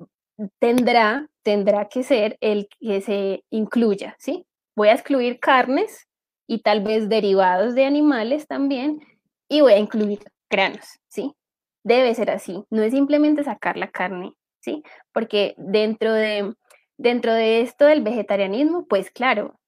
[0.59, 4.45] tendrá, tendrá que ser el que se incluya, ¿sí?
[4.75, 6.07] Voy a excluir carnes
[6.47, 9.01] y tal vez derivados de animales también,
[9.49, 11.35] y voy a incluir granos, ¿sí?
[11.83, 14.83] Debe ser así, no es simplemente sacar la carne, ¿sí?
[15.11, 16.53] Porque dentro de,
[16.97, 19.59] dentro de esto del vegetarianismo, pues claro,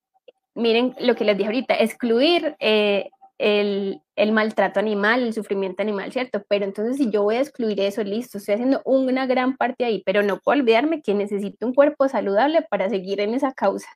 [0.56, 4.00] miren lo que les dije ahorita, excluir eh, el,
[4.32, 6.42] maltrato animal, el sufrimiento animal, ¿cierto?
[6.48, 10.02] Pero entonces si yo voy a excluir eso, listo, estoy haciendo una gran parte ahí,
[10.04, 13.88] pero no puedo olvidarme que necesito un cuerpo saludable para seguir en esa causa.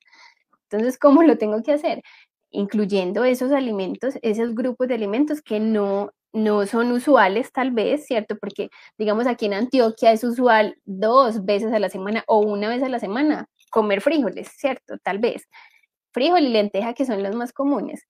[0.71, 2.03] Entonces, ¿cómo lo tengo que hacer?
[2.51, 8.37] Incluyendo esos alimentos, esos grupos de alimentos que no, no son usuales tal vez, ¿cierto?
[8.39, 12.83] Porque digamos aquí en Antioquia es usual dos veces a la semana o una vez
[12.83, 14.99] a la semana comer frijoles, ¿cierto?
[15.03, 15.49] Tal vez
[16.13, 18.07] frijol y lenteja, que son los más comunes,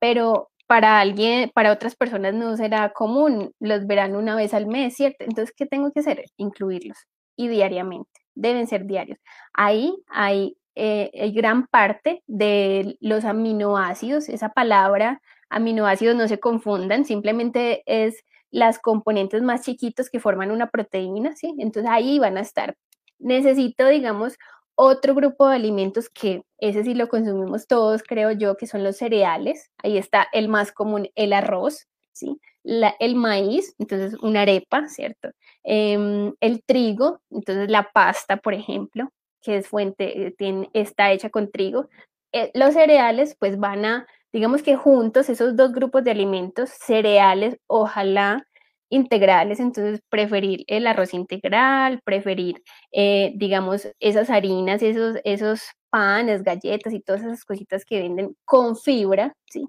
[0.00, 4.94] pero para alguien, para otras personas no será común, los verán una vez al mes,
[4.96, 5.24] ¿cierto?
[5.24, 6.24] Entonces, ¿qué tengo que hacer?
[6.36, 6.98] Incluirlos
[7.36, 9.18] y diariamente, deben ser diarios.
[9.52, 15.20] Ahí hay, eh, gran parte de los aminoácidos, esa palabra
[15.50, 21.54] aminoácidos no se confundan, simplemente es las componentes más chiquitos que forman una proteína, ¿sí?
[21.58, 22.76] Entonces ahí van a estar.
[23.18, 24.36] Necesito, digamos,
[24.76, 28.96] otro grupo de alimentos que ese sí lo consumimos todos, creo yo, que son los
[28.96, 29.70] cereales.
[29.82, 32.40] Ahí está el más común, el arroz, ¿sí?
[32.64, 35.30] el maíz, entonces una arepa, ¿cierto?
[35.62, 39.10] Em, el trigo, entonces la pasta, por ejemplo,
[39.42, 41.88] que es fuente, eh, tiene, está hecha con trigo.
[42.32, 47.58] Eh, los cereales, pues van a, digamos que juntos, esos dos grupos de alimentos, cereales,
[47.66, 48.46] ojalá
[48.90, 52.62] integrales, entonces preferir el arroz integral, preferir,
[52.92, 58.76] eh, digamos, esas harinas, esos, esos panes, galletas y todas esas cositas que venden con
[58.76, 59.66] fibra, ¿sí?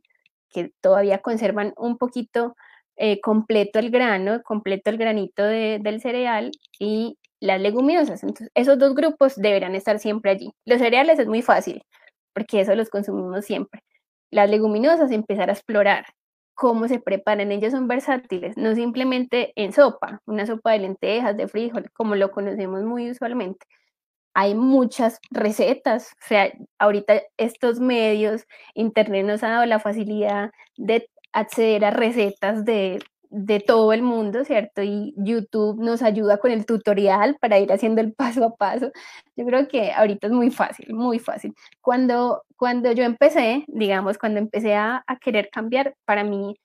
[0.49, 2.55] que todavía conservan un poquito
[2.97, 8.23] eh, completo el grano, completo el granito del cereal y las leguminosas.
[8.23, 10.51] Entonces, esos dos grupos deberán estar siempre allí.
[10.65, 11.83] Los cereales es muy fácil,
[12.33, 13.81] porque eso los consumimos siempre.
[14.31, 16.05] Las leguminosas, empezar a explorar
[16.55, 17.51] cómo se preparan.
[17.51, 22.31] Ellas son versátiles, no simplemente en sopa, una sopa de lentejas, de frijol, como lo
[22.31, 23.65] conocemos muy usualmente.
[24.33, 28.45] Hay muchas recetas, o sea, ahorita estos medios,
[28.75, 32.99] Internet nos ha dado la facilidad de acceder a recetas de,
[33.37, 34.81] de todo el mundo, ¿cierto?
[34.81, 38.91] Y YouTube nos ayuda con el tutorial para ir haciendo el paso a paso.
[39.35, 41.53] Yo creo que ahorita es muy fácil, muy fácil.
[41.81, 46.55] Cuando, cuando yo empecé, digamos, cuando empecé a, a querer cambiar, para mí,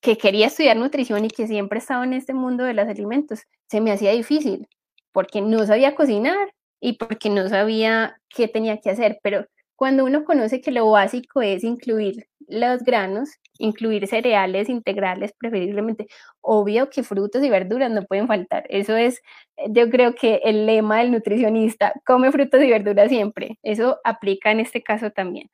[0.00, 3.80] que quería estudiar nutrición y que siempre estaba en este mundo de los alimentos, se
[3.80, 4.66] me hacía difícil
[5.12, 9.46] porque no sabía cocinar y porque no sabía qué tenía que hacer, pero
[9.78, 16.08] cuando uno conoce que lo básico es incluir los granos, incluir cereales integrales preferiblemente,
[16.40, 18.64] obvio que frutas y verduras no pueden faltar.
[18.70, 19.22] Eso es,
[19.70, 23.56] yo creo que el lema del nutricionista, come frutas y verduras siempre.
[23.62, 25.48] Eso aplica en este caso también.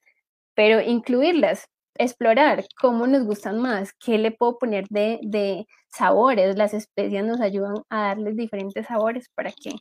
[0.55, 1.67] Pero incluirlas,
[1.99, 6.57] explorar cómo nos gustan más, qué le puedo poner de, de sabores.
[6.57, 9.73] Las especias nos ayudan a darles diferentes sabores para que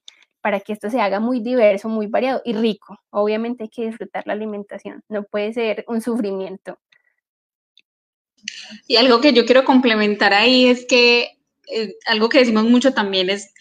[0.44, 3.00] para que esto se haga muy diverso, muy variado y rico.
[3.12, 6.78] Obviamente hay que disfrutar la alimentación, no puede ser un sufrimiento.
[8.86, 11.40] Y algo que yo quiero complementar ahí es que
[11.72, 13.54] eh, algo que decimos mucho también es,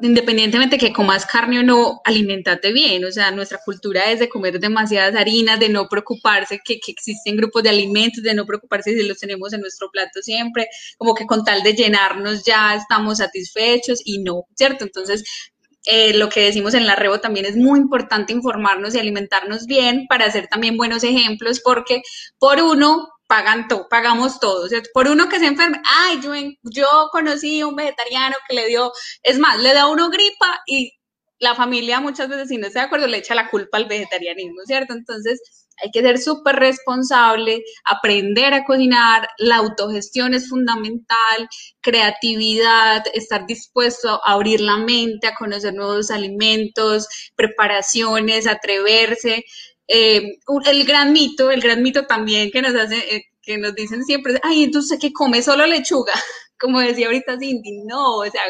[0.00, 3.04] independientemente que comas carne o no, alimentate bien.
[3.04, 7.36] O sea, nuestra cultura es de comer demasiadas harinas, de no preocuparse que, que, existen
[7.36, 11.26] grupos de alimentos, de no preocuparse si los tenemos en nuestro plato siempre, como que
[11.26, 14.84] con tal de llenarnos ya estamos satisfechos y no, ¿cierto?
[14.84, 15.52] Entonces,
[15.86, 20.06] eh, lo que decimos en la Rebo también es muy importante informarnos y alimentarnos bien
[20.08, 22.02] para hacer también buenos ejemplos, porque
[22.38, 24.68] por uno pagan todo, pagamos todo.
[24.92, 26.32] Por uno que se enferme, ay, yo,
[26.62, 30.92] yo conocí a un vegetariano que le dio, es más, le da uno gripa y
[31.38, 34.62] la familia muchas veces, si no está de acuerdo, le echa la culpa al vegetarianismo,
[34.66, 34.94] ¿cierto?
[34.94, 41.48] Entonces, hay que ser súper responsable, aprender a cocinar, la autogestión es fundamental,
[41.80, 49.44] creatividad, estar dispuesto a abrir la mente, a conocer nuevos alimentos, preparaciones, atreverse.
[49.88, 54.04] Eh, el gran mito, el gran mito también que nos hace, eh, que nos dicen
[54.04, 56.12] siempre, ay, entonces que come solo lechuga,
[56.58, 58.42] como decía ahorita Cindy, no, o sea,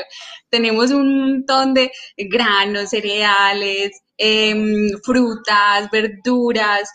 [0.49, 6.89] tenemos un montón de granos, cereales, em, frutas, verduras,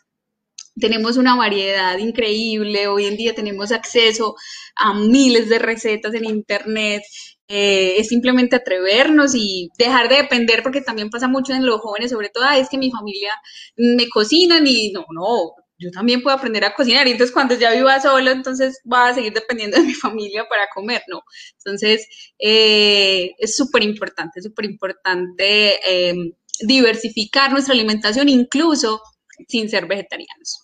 [0.79, 4.35] tenemos una variedad increíble, hoy en día tenemos acceso
[4.75, 7.03] a miles de recetas en Internet,
[7.47, 12.11] eh, es simplemente atrevernos y dejar de depender, porque también pasa mucho en los jóvenes,
[12.11, 13.33] sobre todo, es que mi familia
[13.75, 17.73] me cocinan y no, no, yo también puedo aprender a cocinar y entonces cuando ya
[17.73, 21.23] viva solo, entonces va a seguir dependiendo de mi familia para comer, ¿no?
[21.57, 22.07] Entonces,
[22.39, 29.01] eh, es súper importante, súper importante em, diversificar nuestra alimentación, incluso
[29.47, 30.63] sin ser vegetarianos.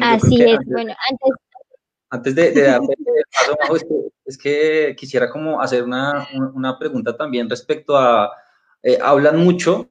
[0.00, 1.30] Así es, bueno, antes...
[2.10, 3.76] Antes de, de darle el paso bajo,
[4.26, 8.30] es que, quisiera como hacer una, una pregunta también respecto a,
[8.82, 9.90] eh, hablan mucho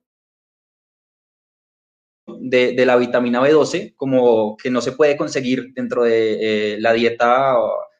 [2.28, 6.93] de, de, la vitamina B12 como que no se puede conseguir dentro de eh, la
[6.93, 7.55] dieta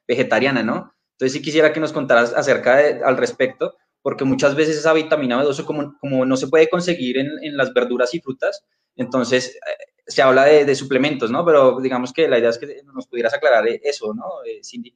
[0.08, 0.94] vegetariana, ¿no?
[1.14, 5.42] Entonces sí quisiera que nos contaras acerca de, al respecto, porque muchas veces esa vitamina
[5.42, 8.66] B12 como, como no se puede conseguir en, en las verduras y frutas,
[8.96, 11.46] entonces, eh, se habla de, suplementos, ¿no?
[11.46, 14.96] Pero digamos que la idea es que nos pudieras aclarar eso, ¿no, eh, Cindy?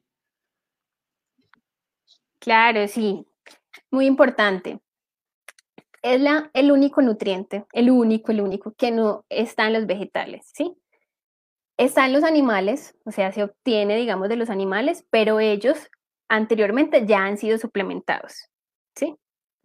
[2.38, 3.26] Claro, sí.
[3.90, 4.80] Muy importante.
[6.02, 10.46] Es la, el único nutriente, el único, el único que no está en los vegetales,
[10.54, 10.76] ¿sí?
[11.76, 15.90] Está en los animales, o sea, se obtiene, digamos, de los animales, pero ellos
[16.28, 18.48] anteriormente ya han sido suplementados,
[18.94, 19.16] ¿sí?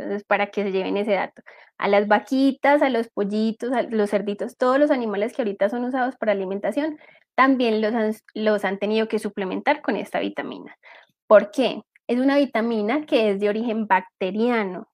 [0.01, 1.41] Entonces, para que se lleven ese dato.
[1.77, 5.85] A las vaquitas, a los pollitos, a los cerditos, todos los animales que ahorita son
[5.85, 6.97] usados para alimentación,
[7.35, 10.75] también los han, los han tenido que suplementar con esta vitamina.
[11.27, 11.81] ¿Por qué?
[12.07, 14.87] Es una vitamina que es de origen bacteriano,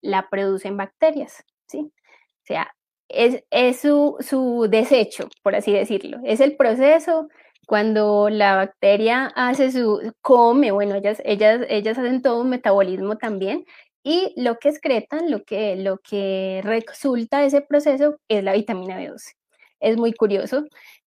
[0.00, 1.80] la producen bacterias, ¿sí?
[1.80, 2.74] O sea,
[3.08, 6.18] es, es su, su desecho, por así decirlo.
[6.24, 7.28] Es el proceso
[7.66, 13.64] cuando la bacteria hace su, come, bueno, ellas, ellas, ellas hacen todo un metabolismo también,
[14.06, 19.00] y lo que excretan, lo que, lo que resulta de ese proceso es la vitamina
[19.00, 19.32] B12.
[19.80, 20.64] Es muy curioso.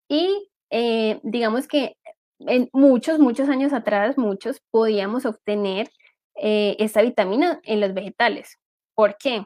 [0.09, 1.95] Y eh, digamos que
[2.39, 5.91] en muchos, muchos años atrás, muchos podíamos obtener
[6.37, 8.57] eh, esta vitamina en los vegetales.
[8.95, 9.45] ¿Por qué?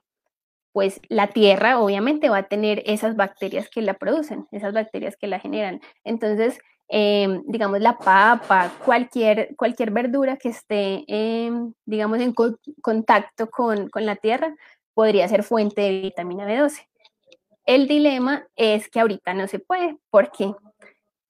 [0.71, 5.27] Pues la tierra obviamente va a tener esas bacterias que la producen, esas bacterias que
[5.27, 5.81] la generan.
[6.05, 6.57] Entonces,
[6.93, 11.05] Em, digamos, la papa, cualquier, cualquier verdura que esté,
[11.85, 12.33] digamos, en
[12.81, 14.53] contacto con, con la tierra,
[14.93, 16.85] podría ser fuente de vitamina B12.
[17.65, 19.97] El dilema es que ahorita no se puede.
[20.09, 20.53] ¿Por qué?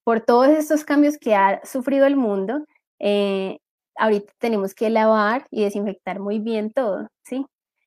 [0.04, 2.66] Por todos estos cambios que ha sufrido el mundo,
[2.98, 3.60] eh,
[3.98, 7.46] ahorita tenemos que lavar y desinfectar muy bien todo, ¿sí?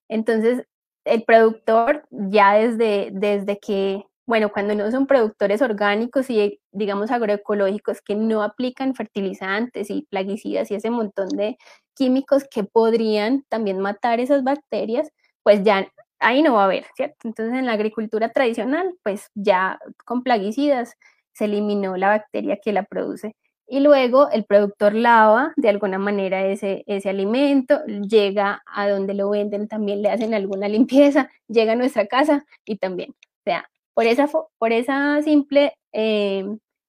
[0.09, 0.65] Entonces,
[1.05, 8.01] el productor ya desde, desde que bueno, cuando no son productores orgánicos y, digamos, agroecológicos
[8.03, 11.59] que no aplican fertilizantes y plaguicidas y ese montón de
[11.95, 15.11] químicos que podrían también matar esas bacterias,
[15.43, 15.89] pues ya
[16.21, 17.29] ahí no va a haber, ¿cierto?
[17.29, 20.97] Entonces, en la agricultura tradicional, pues ya con plaguicidas
[21.33, 23.35] se eliminó la bacteria que la produce.
[23.67, 29.31] Y luego el productor lava de alguna manera ese, ese alimento, llega a donde lo
[29.31, 33.11] venden, también le hacen alguna limpieza, llega a nuestra casa y también.
[33.11, 34.29] O sea, por esa,
[34.59, 36.45] por esa simple eh,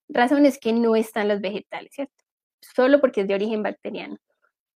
[0.09, 2.13] razón es que no están los vegetales, ¿cierto?
[2.61, 4.17] Solo porque es de origen bacteriano.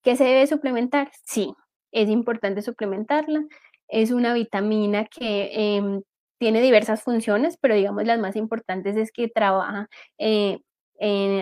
[0.03, 1.11] ¿Qué se debe suplementar?
[1.25, 1.53] Sí,
[1.91, 3.45] es importante suplementarla.
[3.87, 6.01] Es una vitamina que em,
[6.39, 9.87] tiene diversas funciones, pero digamos las más importantes es que trabaja
[10.19, 10.59] eh,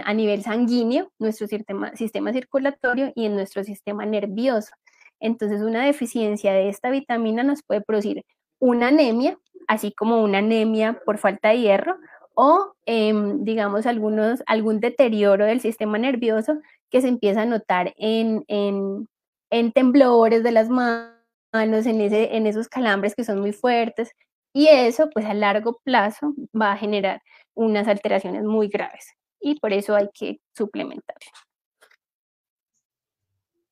[0.05, 4.71] a nivel sanguíneo, nuestro sistema, sistema circulatorio y en nuestro sistema nervioso.
[5.19, 8.23] Entonces, una deficiencia de esta vitamina nos puede producir
[8.59, 9.37] una anemia,
[9.67, 11.97] así como una anemia por falta de hierro
[12.35, 16.59] o, em, digamos, algunos, algún deterioro del sistema nervioso
[16.91, 19.07] que se empieza a notar en, en,
[19.49, 21.13] en temblores de las manos,
[21.53, 24.11] en, ese, en esos calambres que son muy fuertes.
[24.53, 27.21] Y eso, pues a largo plazo, va a generar
[27.55, 29.13] unas alteraciones muy graves.
[29.39, 31.17] Y por eso hay que suplementar.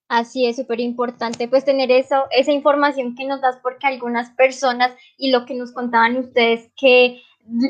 [0.08, 4.91] Así es, súper importante pues tener eso, esa información que nos das porque algunas personas
[5.18, 7.22] y lo que nos contaban ustedes que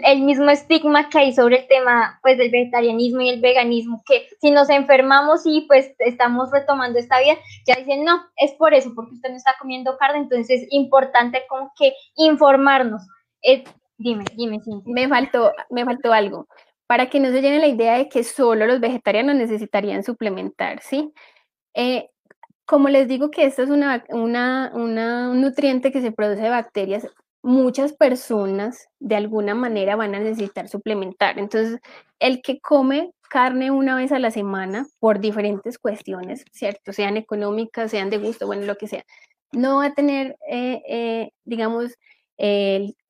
[0.03, 4.27] el mismo estigma que hay sobre el tema pues del vegetarianismo y el veganismo, que
[4.39, 8.93] si nos enfermamos y pues estamos retomando esta vida, ya dicen, no, es por eso,
[8.95, 13.01] porque usted no está comiendo carne, entonces es importante como que informarnos.
[13.97, 14.71] dime, dime, sí.
[14.85, 16.47] Me faltó, me faltó algo.
[16.87, 21.11] Para que no se llene la idea de que solo los vegetarianos necesitarían suplementar, ¿sí?
[21.73, 22.09] Eh,
[22.65, 27.07] como les digo que esta es una, un nutriente que se produce de bacterias,
[27.43, 31.37] muchas personas de alguna manera van a necesitar suplementar.
[31.37, 31.79] Entonces,
[32.19, 36.91] el que come carne una vez a la semana por diferentes cuestiones, ¿cierto?
[36.91, 39.03] Sean económicas, sean de gusto, bueno, lo que sea,
[39.51, 41.93] no va a tener, eh, eh, digamos,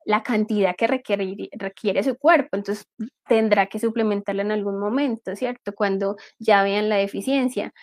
[0.06, 2.58] la cantidad que requiere, requiere su cuerpo.
[2.58, 2.86] Entonces,
[3.28, 5.74] tendrá que suplementarla en algún momento, ¿cierto?
[5.74, 7.74] Cuando ya vean la deficiencia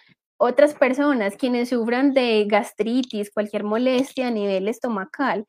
[0.42, 5.46] otras personas quienes sufran de gastritis, cualquier molestia a nivel estomacal,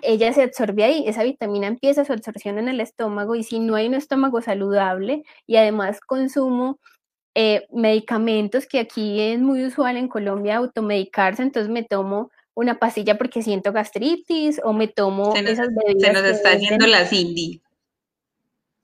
[0.00, 3.74] ella se absorbe ahí, esa vitamina empieza su absorción en el estómago y si no
[3.74, 6.78] hay un estómago saludable y además consumo
[7.34, 13.18] eh, medicamentos, que aquí es muy usual en Colombia automedicarse, entonces me tomo una pastilla
[13.18, 16.02] porque siento gastritis o me tomo esas bebidas.
[16.02, 17.60] Se nos está haciendo la Cindy.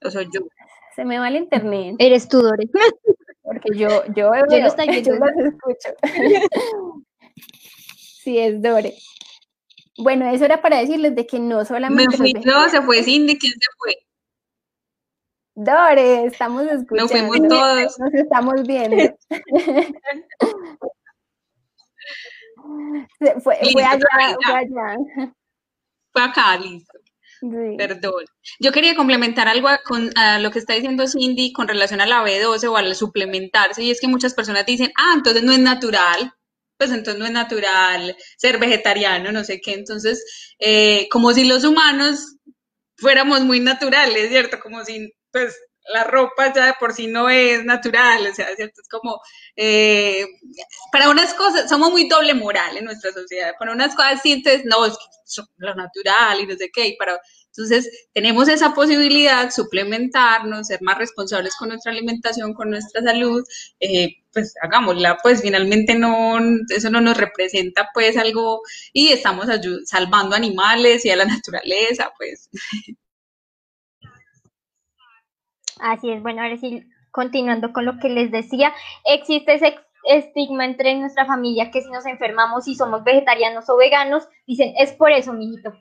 [0.04, 0.40] O soy yo.
[0.94, 1.96] Se me va el internet.
[1.98, 2.68] Eres tú, Dore.
[3.50, 5.90] Porque yo, yo, yo, yo, escucho.
[8.22, 8.94] sí, es Dore.
[9.98, 12.16] Bueno, eso era para decirles de que no solamente.
[12.16, 13.96] Me fui yo, se fue Cindy, ¿quién se fue?
[15.56, 17.02] Dore, estamos escuchando.
[17.02, 17.98] Nos fuimos todos.
[17.98, 19.16] Nos estamos viendo.
[23.42, 24.96] fue, fue allá, fue allá.
[26.12, 26.99] Fue acá, listo.
[27.76, 28.24] Perdón.
[28.58, 30.10] Yo quería complementar algo con
[30.40, 34.00] lo que está diciendo Cindy con relación a la B12 o al suplementarse, y es
[34.00, 36.32] que muchas personas dicen, ah, entonces no es natural,
[36.78, 39.74] pues entonces no es natural ser vegetariano, no sé qué.
[39.74, 40.24] Entonces,
[40.58, 42.36] eh, como si los humanos
[42.96, 44.58] fuéramos muy naturales, ¿cierto?
[44.60, 45.56] Como si, pues,
[45.92, 48.80] la ropa ya de por sí no es natural, o sea, ¿cierto?
[48.82, 49.20] Es como,
[49.56, 50.26] eh,
[50.92, 54.86] para unas cosas, somos muy doble moral en nuestra sociedad, para unas cosas sientes, no,
[54.86, 54.96] es
[55.58, 57.18] lo natural y no sé qué, y para,
[57.48, 63.44] Entonces, tenemos esa posibilidad, suplementarnos, ser más responsables con nuestra alimentación, con nuestra salud,
[63.80, 68.60] eh, pues hagámosla, pues finalmente no, eso no nos representa pues algo
[68.92, 69.46] y estamos
[69.86, 72.48] salvando animales y a la naturaleza, pues.
[75.82, 78.72] Así es, bueno, ahora sí, continuando con lo que les decía,
[79.04, 84.28] existe ese estigma entre nuestra familia que si nos enfermamos y somos vegetarianos o veganos,
[84.46, 85.72] dicen, es por eso, mijito,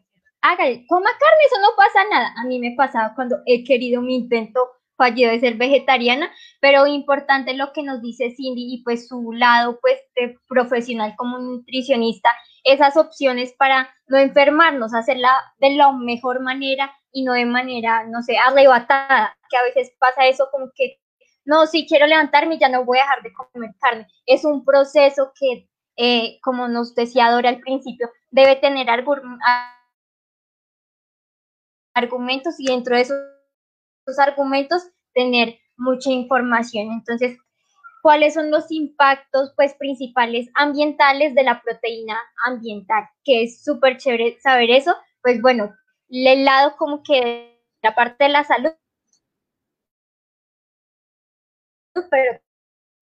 [0.42, 2.34] hágale, coma carne, eso no pasa nada.
[2.38, 4.60] A mí me pasaba cuando he querido mi intento
[4.98, 6.30] fallido de ser vegetariana,
[6.60, 11.40] pero importante lo que nos dice Cindy y pues su lado pues de profesional como
[11.40, 12.30] nutricionista,
[12.66, 15.30] esas opciones para no enfermarnos, hacerla
[15.60, 20.28] de la mejor manera y no de manera, no sé, arrebatada, que a veces pasa
[20.28, 21.00] eso como que,
[21.46, 24.08] no, si quiero levantarme ya no voy a dejar de comer carne.
[24.26, 28.88] Es un proceso que, eh, como nos decía Dora al principio, debe tener
[31.94, 33.18] argumentos y dentro de esos,
[34.20, 34.84] argumentos
[35.14, 36.92] tener mucha información.
[36.92, 37.38] Entonces,
[38.02, 43.08] ¿cuáles son los impactos pues principales ambientales de la proteína ambiental?
[43.24, 44.96] Que es súper chévere saber eso.
[45.22, 45.76] Pues bueno,
[46.10, 48.72] el lado como que la parte de la salud,
[52.10, 52.42] pero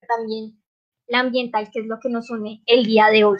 [0.08, 0.62] también
[1.08, 3.40] la ambiental, que es lo que nos une el día de hoy.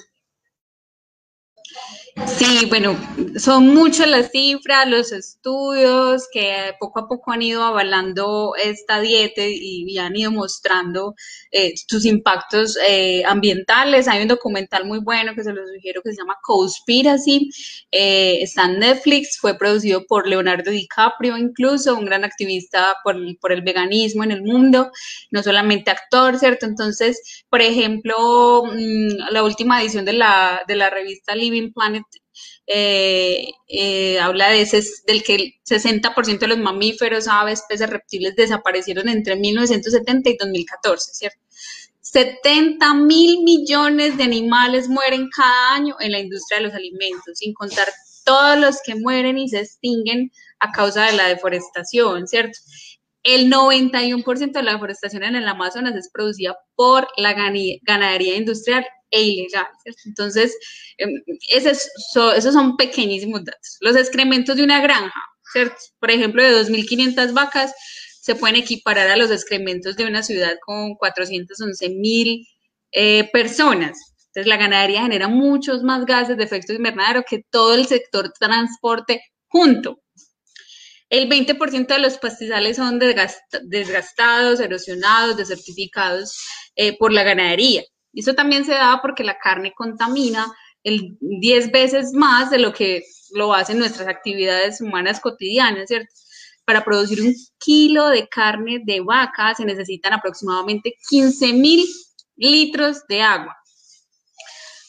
[2.26, 2.98] Sí, bueno,
[3.38, 9.44] son muchas las cifras, los estudios que poco a poco han ido avalando esta dieta
[9.46, 11.16] y, han ido mostrando
[11.52, 14.08] eh, sus impactos eh, ambientales.
[14.08, 17.50] Hay un documental muy bueno que se lo sugiero que se llama Conspiracy,
[17.92, 23.16] eh, está en Netflix, fue producido por Leonardo DiCaprio incluso, un gran activista por,
[23.52, 24.92] el veganismo en el mundo,
[25.32, 26.66] no solamente actor, ¿cierto?
[26.66, 32.07] Entonces, por ejemplo, mm, la última edición de la, de la revista Living Planet
[32.66, 38.36] eh, eh, habla de ese, del que el 60% de los mamíferos, aves, peces, reptiles
[38.36, 41.40] desaparecieron entre 1970 y 2014, ¿cierto?
[42.02, 47.54] 70 mil millones de animales mueren cada año en la industria de los alimentos, sin
[47.54, 47.88] contar
[48.24, 52.60] todos los que mueren y se extinguen a causa de la deforestación, ¿cierto?
[53.24, 59.24] El 91% de la deforestación en el Amazonas es producida por la ganadería industrial e
[59.24, 59.68] ilegal.
[60.06, 60.56] Entonces,
[60.98, 61.10] em,
[61.50, 61.90] esos
[62.54, 63.78] son, pequeñísimos datos.
[63.82, 65.22] Los excrementos de una granja,
[65.54, 65.78] ¿cierto?
[66.00, 67.74] Por ejemplo, de 2.500 vacas
[68.22, 72.48] se pueden equiparar a los excrementos de una ciudad con 411.000
[72.92, 73.98] eh, personas.
[74.28, 79.22] Entonces, la ganadería genera muchos más gases de efecto invernadero que todo el sector transporte
[79.48, 80.02] junto.
[81.10, 86.38] El 20% de los pastizales son desgastados, erosionados, desertificados
[86.76, 87.84] eh, por la ganadería.
[88.18, 90.52] Y eso también se da porque la carne contamina
[90.82, 96.12] el 10 veces más de lo que lo hacen nuestras actividades humanas cotidianas, ¿cierto?
[96.66, 101.86] Para producir un kilo de carne de vaca se necesitan aproximadamente 15 mil
[102.36, 103.56] litros de agua.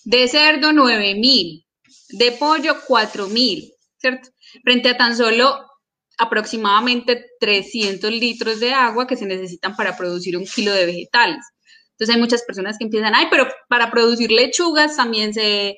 [0.05, 1.66] De cerdo, 9 mil.
[2.09, 4.31] De pollo, 4 mil, ¿cierto?
[4.64, 5.66] Frente a tan solo
[6.16, 11.45] aproximadamente 300 litros de agua que se necesitan para producir un kilo de vegetales.
[11.99, 15.77] Entonces hay muchas personas que empiezan, ay, pero para producir lechugas también se,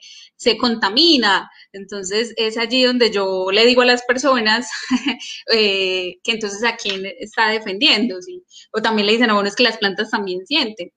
[0.59, 1.51] contamina.
[1.73, 4.69] Entonces es allí donde yo le digo a las personas
[5.53, 8.45] eh, que entonces a quién está defendiendo, ¿sí?
[8.71, 10.93] O también le dicen a uno que las plantas también sienten.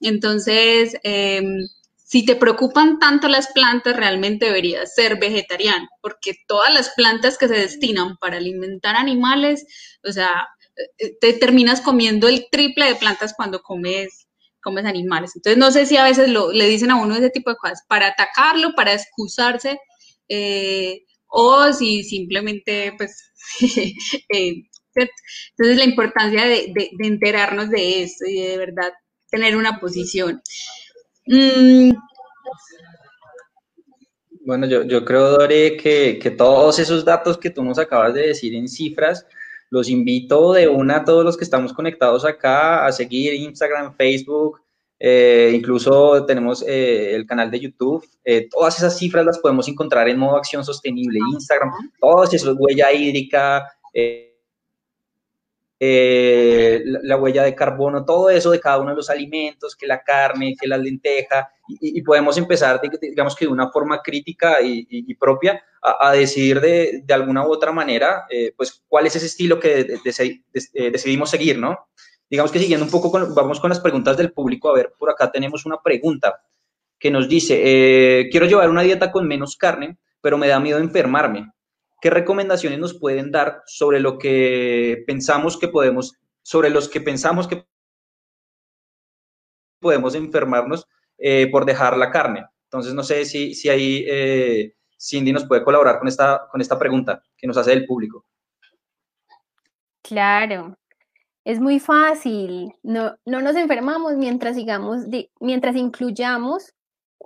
[0.00, 1.66] Entonces, em,
[1.96, 7.48] si te preocupan tanto las plantas, realmente deberías ser vegetariano, porque todas las plantas que
[7.48, 9.64] se destinan para alimentar animales,
[10.06, 10.46] o sea,
[10.98, 14.25] eh, te terminas comiendo el triple de plantas cuando comes
[14.66, 15.30] comes animales.
[15.36, 17.84] Entonces, no sé si a veces lo, le dicen a uno ese tipo de cosas
[17.88, 19.78] para atacarlo, para excusarse,
[20.28, 23.30] eh, o si simplemente, pues,
[24.30, 24.54] eh,
[24.96, 28.92] entonces la importancia de, enterarnos de esto y de, verdad
[29.30, 30.42] tener una posición.
[31.26, 31.92] Mm.
[34.44, 38.28] Bueno, yo, yo creo, Dore, que, que todos esos datos que tú nos acabas de
[38.28, 39.26] decir en cifras,
[39.70, 44.60] los invito de una a todos los que estamos conectados acá a seguir Instagram, Facebook,
[44.98, 48.04] eh, incluso tenemos eh, el canal de YouTube.
[48.24, 52.92] Eh, todas esas cifras las podemos encontrar en modo acción sostenible, Instagram, todos esos, huella
[52.92, 53.66] hídrica,
[55.78, 60.54] la, huella de carbono, todo eso de cada uno de los alimentos, que la carne,
[60.58, 66.12] que la lenteja, y, podemos empezar, digamos que de una forma crítica y, propia, a,
[66.12, 69.98] decidir de, de, alguna u otra manera, pues, cuál es ese estilo que
[70.92, 71.88] decidimos seguir, ¿no?
[72.28, 74.70] Digamos que siguiendo un poco, vamos con las preguntas del público.
[74.70, 76.42] A ver, por acá tenemos una pregunta
[76.98, 80.78] que nos dice, eh, quiero llevar una dieta con menos carne, pero me da miedo
[80.78, 81.52] enfermarme.
[82.00, 87.48] ¿Qué recomendaciones nos pueden dar sobre lo que pensamos que podemos, sobre los que pensamos
[87.48, 87.66] que
[89.80, 90.86] podemos enfermarnos
[91.18, 92.46] eh, por dejar la carne?
[92.64, 96.78] Entonces, no sé si, si ahí eh, Cindy nos puede colaborar con esta, con esta
[96.78, 98.24] pregunta que nos hace el público.
[100.02, 100.76] Claro,
[101.44, 102.72] es muy fácil.
[102.82, 105.02] No, no nos enfermamos mientras sigamos,
[105.40, 106.74] mientras incluyamos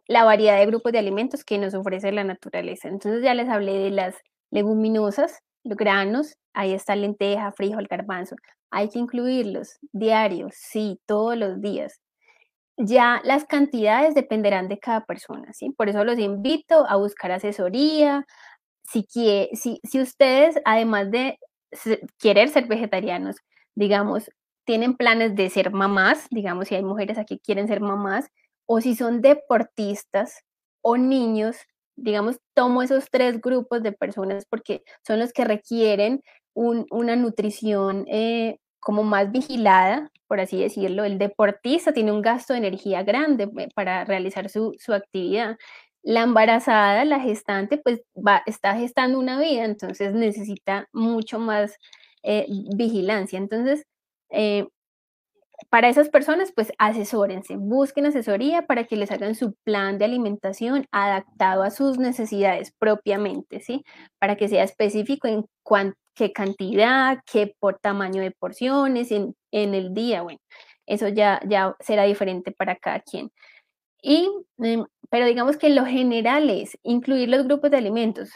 [0.07, 2.89] la variedad de grupos de alimentos que nos ofrece la naturaleza.
[2.89, 4.16] Entonces ya les hablé de las
[4.51, 8.37] leguminosas, los granos, ahí está lenteja, frijol, garbanzo.
[8.71, 12.01] Hay que incluirlos diarios, sí, todos los días.
[12.79, 15.71] Ya las cantidades dependerán de cada persona, ¿sí?
[15.77, 18.27] Por eso los invito a buscar asesoría.
[18.85, 21.39] Si, si, si ustedes, además de
[22.19, 23.37] querer ser vegetarianos,
[23.75, 24.31] digamos,
[24.65, 28.29] tienen planes de ser mamás, digamos, si hay mujeres aquí que quieren ser mamás,
[28.67, 30.45] o si son deportistas
[30.83, 31.57] o niños,
[32.01, 36.23] digamos, tomo esos tres grupos de personas porque son los que requieren
[36.55, 41.05] una nutrición eh, como más vigilada, por así decirlo.
[41.05, 45.57] El deportista tiene un gasto de energía grande eh, para realizar su, actividad.
[46.03, 51.77] La embarazada, la gestante, pues va, está gestando una vida, entonces necesita mucho más
[52.23, 52.47] eh,
[52.77, 53.39] vigilancia.
[53.39, 53.85] Entonces,
[55.69, 60.87] para esas personas, pues asesórense, busquen asesoría para que les hagan su plan de alimentación
[60.91, 63.85] adaptado a sus necesidades propiamente, ¿sí?
[64.19, 65.45] Para que sea específico en
[66.15, 70.41] qué cantidad, qué por tamaño de porciones en, el día, bueno,
[70.87, 73.31] eso ya, ya será diferente para cada quien.
[74.03, 78.31] Y, em, pero digamos que lo general es incluir los grupos de alimentos,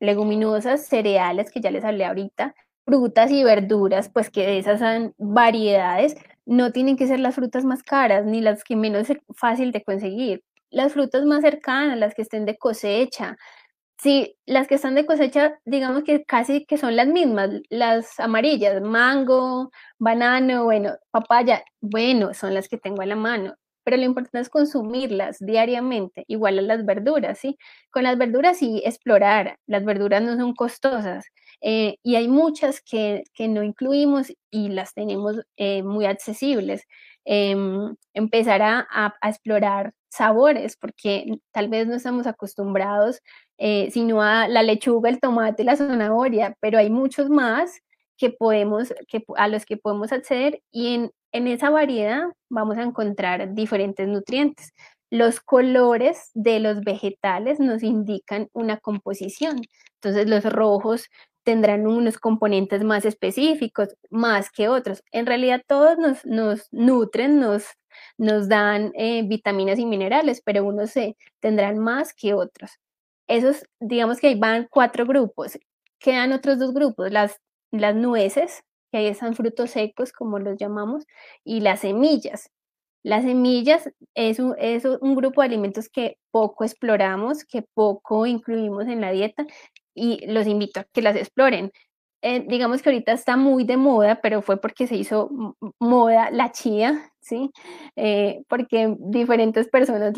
[0.00, 2.54] leguminosas, cereales, que ya les hablé ahorita,
[2.86, 6.16] frutas y verduras, pues que de esas son variedades,
[6.50, 9.84] no tienen que ser las frutas más caras ni las que menos es fácil de
[9.84, 10.42] conseguir.
[10.70, 13.36] Las frutas más cercanas, las que estén de cosecha.
[13.98, 18.80] Sí, las que están de cosecha, digamos que casi que son las mismas, las amarillas,
[18.82, 24.40] mango, banano, bueno, papaya, bueno, son las que tengo a la mano pero lo importante
[24.40, 27.56] es consumirlas diariamente, igual a las verduras, ¿sí?
[27.90, 31.24] Con las verduras sí explorar, las verduras no son costosas,
[31.60, 36.86] eh, y hay muchas que, no incluimos y las tenemos eh, muy accesibles.
[37.24, 43.20] Em, empezar a, explorar sabores, porque tal vez no estamos acostumbrados
[43.58, 47.80] eh, sino a la lechuga, el tomate, la zanahoria, pero hay muchos más
[48.16, 52.82] que podemos, que, a los que podemos acceder y en, en esa variedad vamos a
[52.82, 54.72] encontrar diferentes nutrientes.
[55.10, 59.60] Los colores de los vegetales nos indican una composición.
[59.96, 61.08] Entonces los rojos
[61.44, 65.02] tendrán unos componentes más específicos, más que otros.
[65.12, 67.64] En realidad todos nos, nos nutren, nos,
[68.18, 72.72] nos dan eh, vitaminas y minerales, pero unos se tendrán más que otros.
[73.28, 75.58] Esos, digamos que ahí van cuatro grupos.
[75.98, 81.04] Quedan otros dos grupos, las, las nueces, que ahí están frutos secos, como los llamamos,
[81.44, 82.50] y las semillas.
[83.02, 88.86] Las semillas es un, es un grupo de alimentos que poco exploramos, que poco incluimos
[88.88, 89.46] en la dieta
[90.00, 91.72] y los invito a que las exploren.
[92.22, 95.30] Eh, digamos que ahorita está muy de moda, pero fue porque se hizo
[95.78, 97.50] moda la chía, ¿sí?
[97.96, 100.14] Eh, porque diferentes personas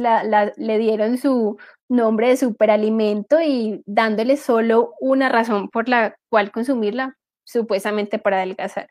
[0.56, 1.58] le dieron su
[1.88, 8.88] nombre de superalimento y dándole solo una razón por la cual consumirla, supuestamente para adelgazar.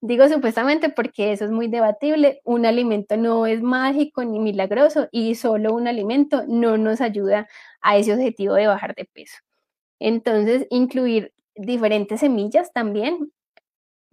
[0.00, 2.40] Digo supuestamente porque eso es muy debatible.
[2.44, 7.48] Un alimento no es mágico ni milagroso y solo un alimento no nos ayuda
[7.82, 9.43] a ese objetivo de bajar de peso.
[10.04, 13.32] Entonces, incluir diferentes semillas también,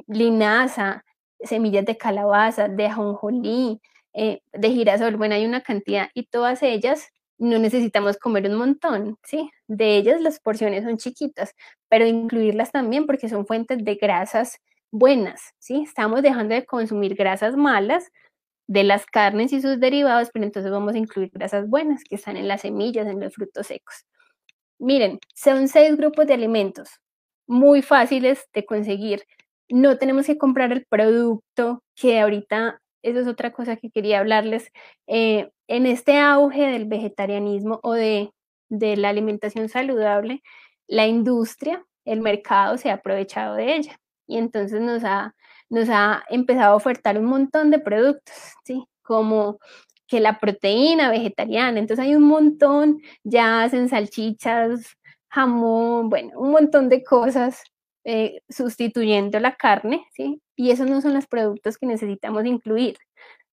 [0.07, 1.03] linaza,
[1.41, 3.81] semillas de calabaza, de ajonjolí,
[4.13, 9.17] eh, de girasol, bueno, hay una cantidad y todas ellas no necesitamos comer un montón,
[9.23, 9.51] ¿sí?
[9.67, 11.55] De ellas las porciones son chiquitas,
[11.89, 14.59] pero incluirlas también porque son fuentes de grasas
[14.91, 15.81] buenas, ¿sí?
[15.83, 18.11] Estamos dejando de consumir grasas malas
[18.67, 22.37] de las carnes y sus derivados, pero entonces vamos a incluir grasas buenas que están
[22.37, 24.05] en las semillas, en los frutos secos.
[24.81, 26.89] Miren, son seis grupos de alimentos
[27.45, 29.23] muy fáciles de conseguir.
[29.69, 34.71] No tenemos que comprar el producto, que ahorita eso es otra cosa que quería hablarles.
[35.05, 38.31] Eh, en este auge del vegetarianismo o de,
[38.69, 40.41] de la alimentación saludable,
[40.87, 45.35] la industria, el mercado se ha aprovechado de ella y entonces nos ha,
[45.69, 48.83] nos ha empezado a ofertar un montón de productos, ¿sí?
[49.03, 49.59] Como
[50.11, 51.79] que la proteína vegetariana.
[51.79, 54.97] Entonces hay un montón, ya hacen salchichas,
[55.29, 57.63] jamón, bueno, un montón de cosas
[58.03, 60.41] eh, sustituyendo la carne, ¿sí?
[60.57, 62.97] Y esos no son los productos que necesitamos incluir.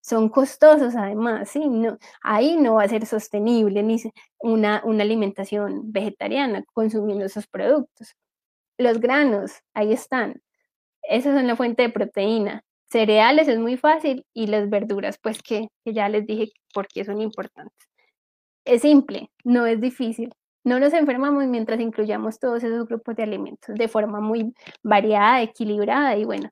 [0.01, 1.61] Son costosos además, ¿sí?
[1.69, 4.03] No, ahí no va a ser sostenible ni
[4.41, 8.17] una, una alimentación vegetariana consumiendo esos productos.
[8.79, 10.43] los granos, ahí están.
[11.03, 12.65] Esa es la fuente de proteína.
[12.91, 17.21] Cereales es muy fácil y las verduras, pues que, ya les dije por qué son
[17.21, 17.89] importantes.
[18.65, 20.33] Es simple, no es difícil.
[20.65, 26.17] No nos enfermamos mientras incluyamos todos esos grupos de alimentos de forma muy variada, equilibrada
[26.17, 26.51] y bueno,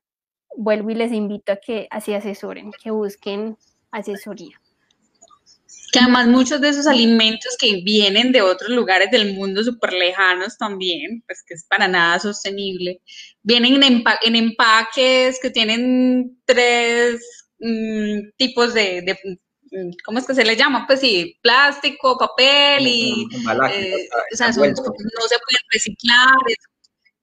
[0.56, 3.56] vuelvo y les invito a que así asesoren, que busquen
[3.90, 4.60] asesoría.
[5.92, 10.58] Que además muchos de esos alimentos que vienen de otros lugares del mundo súper lejanos
[10.58, 13.00] también, pues que es para nada sostenible,
[13.42, 17.20] vienen en, empaques que tienen tres
[17.60, 19.16] mm, tipos de,
[19.70, 20.86] mm, ¿cómo es que se le llama?
[20.86, 23.26] Pues sí, plástico, papel y...
[23.72, 26.34] Eh, o sea, no se pueden reciclar,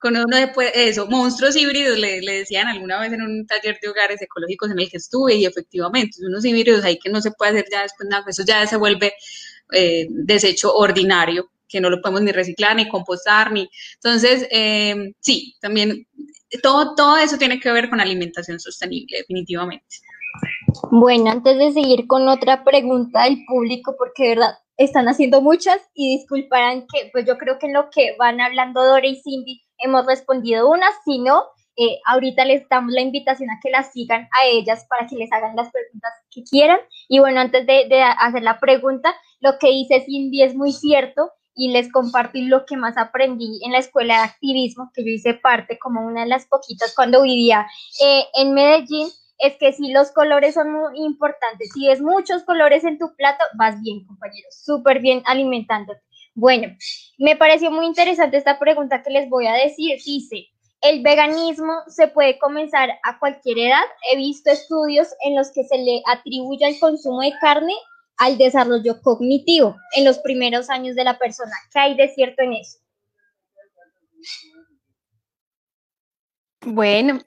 [0.03, 4.21] con uno después, eso, monstruos híbridos, le, decían alguna vez en un taller de hogares
[4.21, 7.65] ecológicos en el que estuve, y efectivamente, unos híbridos ahí que no se puede hacer
[7.71, 9.13] ya después nada, eso ya se vuelve
[9.71, 13.69] eh, desecho ordinario, que no lo podemos ni reciclar, ni compostar, ni...
[13.93, 16.05] Entonces, eh, sí, también
[16.61, 19.85] todo, todo eso tiene que ver con alimentación sostenible, definitivamente.
[20.91, 25.79] Bueno, antes de seguir con otra pregunta del público, porque de verdad están haciendo muchas
[25.93, 29.61] y disculparán que pues yo creo que en lo que van hablando Dora y Cindy
[29.83, 31.43] hemos respondido unas, si no,
[31.75, 35.31] eh, ahorita les damos la invitación a que las sigan a ellas para que les
[35.31, 36.79] hagan las preguntas que quieran.
[37.07, 41.71] Y bueno, antes de, hacer la pregunta, lo que dice Cindy es muy cierto y
[41.71, 45.77] les compartí lo que más aprendí en la escuela de activismo, que yo hice parte
[45.79, 47.67] como una de las poquitas cuando vivía
[48.03, 49.09] eh, en Medellín,
[49.39, 53.43] es que si los colores son muy importantes, si ves muchos colores en tu plato,
[53.57, 56.01] vas bien, compañeros, súper bien alimentándote.
[56.35, 56.75] Bueno,
[57.17, 59.99] me pareció muy interesante esta pregunta que les voy a decir.
[60.03, 60.47] Dice,
[60.81, 63.83] ¿el veganismo se puede comenzar a cualquier edad?
[64.11, 67.73] He visto estudios en los que se le atribuye el consumo de carne
[68.17, 71.53] al desarrollo cognitivo en los primeros años de la persona.
[71.71, 72.79] ¿Qué hay de cierto en eso?
[76.65, 77.19] Bueno,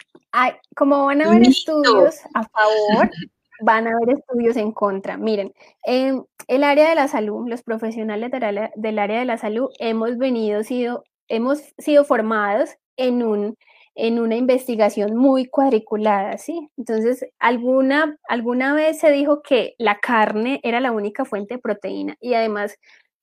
[0.74, 3.10] como van a haber estudios a favor,
[3.62, 5.16] van a haber estudios en contra.
[5.16, 5.52] Miren,
[5.84, 10.62] en el área de la salud, los profesionales del área de la salud hemos venido,
[10.64, 13.56] sido, hemos sido formados en un
[13.96, 16.68] en una investigación muy cuadriculada, ¿sí?
[16.76, 22.14] Entonces, alguna, alguna vez se dijo que la carne era la única fuente de proteína
[22.20, 22.76] y además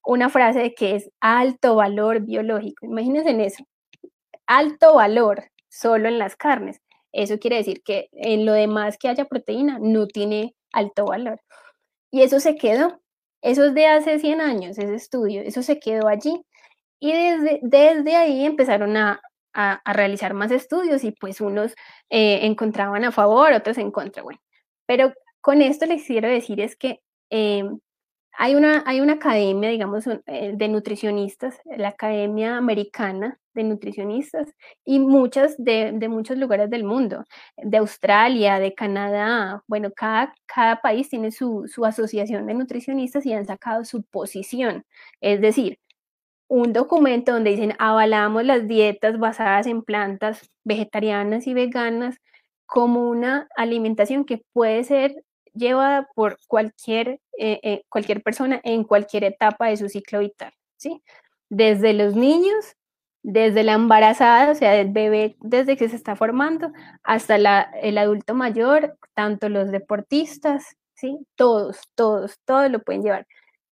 [0.04, 2.88] una frase de que es alto valor biológico.
[2.88, 3.64] Imagínense en eso,
[4.48, 6.82] alto valor solo en las carnes.
[7.14, 11.40] Eso quiere decir que en lo demás que haya proteína no tiene alto valor.
[12.12, 13.02] Y eso se quedó.
[13.42, 15.42] Eso es de hace 100 años, ese estudio.
[15.42, 16.44] Eso se quedó allí.
[17.00, 19.22] Y desde, desde ahí empezaron a,
[19.86, 21.76] realizar más estudios y pues unos
[22.10, 24.24] eh, encontraban a favor, otros en contra.
[24.88, 27.80] Pero con esto les quiero decir es que em,
[28.34, 34.50] hay una, hay una academia, digamos, eh, de nutricionistas, la Academia Americana de Nutricionistas,
[34.86, 37.26] y muchas de, muchos lugares del mundo,
[37.58, 43.34] de Australia, de Canadá, bueno, cada, cada país tiene su, su asociación de nutricionistas y
[43.34, 44.86] han sacado su posición.
[45.22, 45.80] Es decir,
[46.48, 52.18] un documento donde dicen avalamos las dietas basadas en plantas vegetarianas y veganas
[52.66, 55.24] como una alimentación que puede ser
[55.54, 61.04] llevada por cualquier, eh, eh, cualquier persona en cualquier etapa de su ciclo vital, ¿sí?
[61.50, 62.76] Desde los niños,
[63.24, 66.72] desde la embarazada, o sea, el bebé desde que se está formando,
[67.04, 71.18] hasta la, el adulto mayor, tanto los deportistas, ¿sí?
[71.36, 73.26] Todos, todos, todos lo pueden llevar.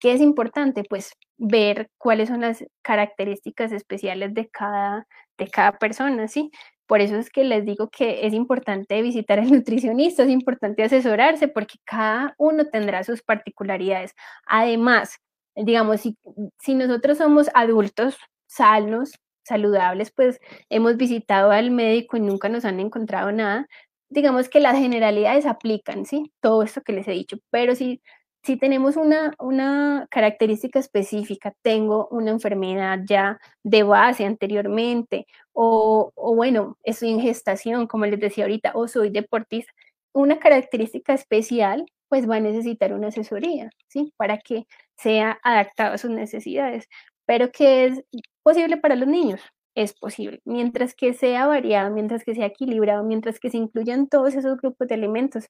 [0.00, 0.84] ¿Qué es importante?
[0.88, 5.06] Pues ver cuáles son las características especiales de cada,
[5.38, 6.50] de cada persona, ¿sí?
[6.86, 11.48] Por eso es que les digo que es importante visitar al nutricionista, es importante asesorarse
[11.48, 14.14] porque cada uno tendrá sus particularidades.
[14.46, 15.18] Además,
[15.56, 16.18] digamos, si,
[16.58, 19.12] si nosotros somos adultos sanos,
[19.48, 20.40] saludables, pues
[20.70, 23.66] hemos visitado al médico y nunca nos han encontrado nada,
[24.10, 26.32] digamos que las generalidades aplican, ¿sí?
[26.40, 28.00] Todo esto que les he dicho, pero si
[28.44, 36.34] si tenemos una, una característica específica, tengo una enfermedad ya de base anteriormente, o, o,
[36.34, 39.72] bueno, estoy en gestación, como les decía ahorita, o soy deportista,
[40.12, 44.12] una característica especial, pues va a necesitar una asesoría, ¿sí?
[44.16, 46.88] Para que sea adaptado a sus necesidades.
[47.28, 48.04] Pero que es
[48.42, 49.42] posible para los niños,
[49.74, 50.40] es posible.
[50.46, 54.88] Mientras que sea variado, mientras que sea equilibrado, mientras que se incluyan todos esos grupos
[54.88, 55.46] de alimentos,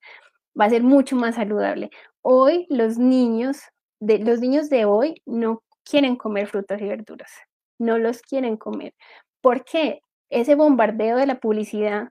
[0.61, 1.91] va a ser mucho más saludable.
[2.23, 3.61] Hoy los niños,
[4.01, 7.31] de, los niños de hoy no quieren comer frutas y verduras,
[7.79, 8.95] no los quieren comer.
[9.41, 10.01] ¿Por qué?
[10.31, 12.09] Ese bombardeo de la publicidad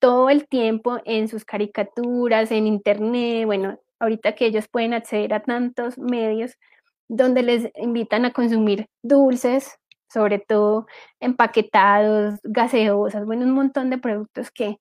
[0.00, 5.42] todo el tiempo en sus caricaturas, en internet, bueno, ahorita que ellos pueden acceder a
[5.44, 6.58] tantos medios
[7.12, 10.86] donde les invitan a consumir dulces, sobre todo
[11.20, 14.78] empaquetados, gaseosas, bueno, un montón de productos que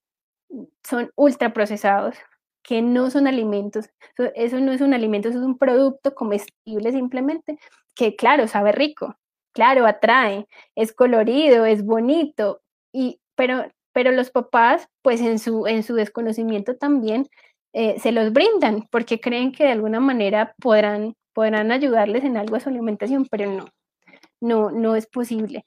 [0.83, 2.15] son ultraprocesados,
[2.63, 3.89] que no son alimentos.
[4.35, 7.59] Eso no es un alimento, eso es un producto comestible simplemente,
[7.95, 9.17] que claro, sabe rico,
[9.53, 12.61] claro, atrae, es colorido, es bonito,
[12.93, 17.27] y, pero, pero los papás, pues en su, en su desconocimiento también,
[17.73, 22.55] eh, se los brindan porque creen que de alguna manera podrán, podrán ayudarles en algo
[22.55, 23.65] a su alimentación, pero no,
[24.41, 25.65] no, no es posible.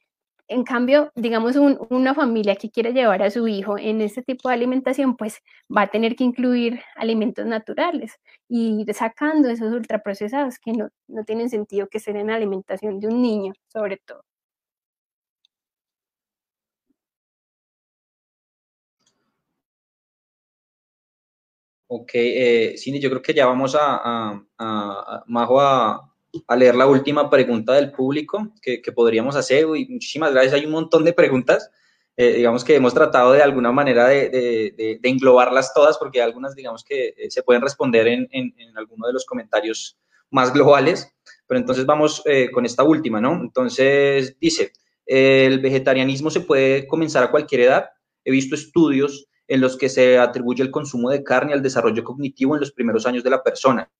[0.48, 4.54] En cambio, digamos, una familia que quiere llevar a su hijo en este tipo de
[4.56, 5.38] alimentación, pues
[5.74, 8.14] va a tener que incluir alimentos naturales
[8.48, 13.00] y ir sacando esos ultraprocesados que no, no tienen sentido que estén en la alimentación
[13.00, 14.22] de un niño, sobre todo.
[21.96, 26.00] Ok, eh, Cindy, yo creo que ya vamos a, a, a,
[26.48, 29.64] a, leer la última pregunta del público que, podríamos hacer.
[29.76, 30.54] Y muchísimas gracias.
[30.54, 31.70] Hay un montón de preguntas.
[32.16, 37.14] Eh, digamos que hemos tratado de alguna manera de, englobarlas todas porque algunas, digamos que
[37.16, 39.96] eh, se pueden responder en, en, en alguno de los comentarios
[40.30, 41.14] más globales.
[41.46, 43.34] Pero entonces vamos eh, con esta última, ¿no?
[43.40, 44.72] Entonces dice,
[45.06, 47.90] el vegetarianismo se puede comenzar a cualquier edad.
[48.24, 52.54] He visto estudios en los que se atribuye el consumo de carne al desarrollo cognitivo
[52.54, 53.90] en los primeros años de la persona.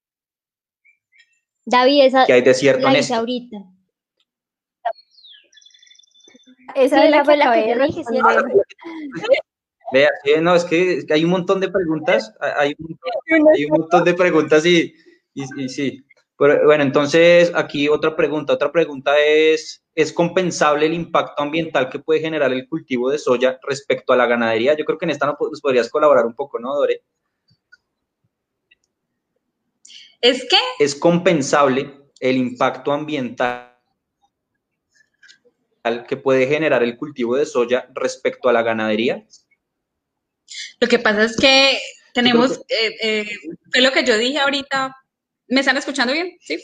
[1.67, 3.15] David, esa que hay de cierto la en esto.
[3.15, 3.57] ahorita.
[6.75, 8.19] Esa Sí, es la que la que yo dije, sí.
[9.93, 12.99] Vea, sí, no, es que, es que hay un montón de preguntas, hay un,
[13.55, 14.95] hay un montón de preguntas y,
[15.35, 16.05] y, y sí.
[16.37, 21.99] Pero, bueno, entonces aquí otra pregunta, otra pregunta es, ¿es compensable el impacto ambiental que
[21.99, 24.77] puede generar el cultivo de soya respecto a la ganadería?
[24.77, 27.03] Yo creo que en esta nos podrías colaborar un poco, ¿no, Dore?
[30.21, 30.57] ¿Es que?
[30.79, 33.75] ¿Es compensable el impacto ambiental
[36.09, 39.25] que puede generar el cultivo de soya respecto a la ganadería?
[40.81, 41.79] Lo que pasa es que
[42.15, 43.27] tenemos, eh, eh,
[43.71, 44.97] fue lo que yo dije ahorita,
[45.49, 46.39] ¿me están escuchando bien?
[46.41, 46.59] Sí.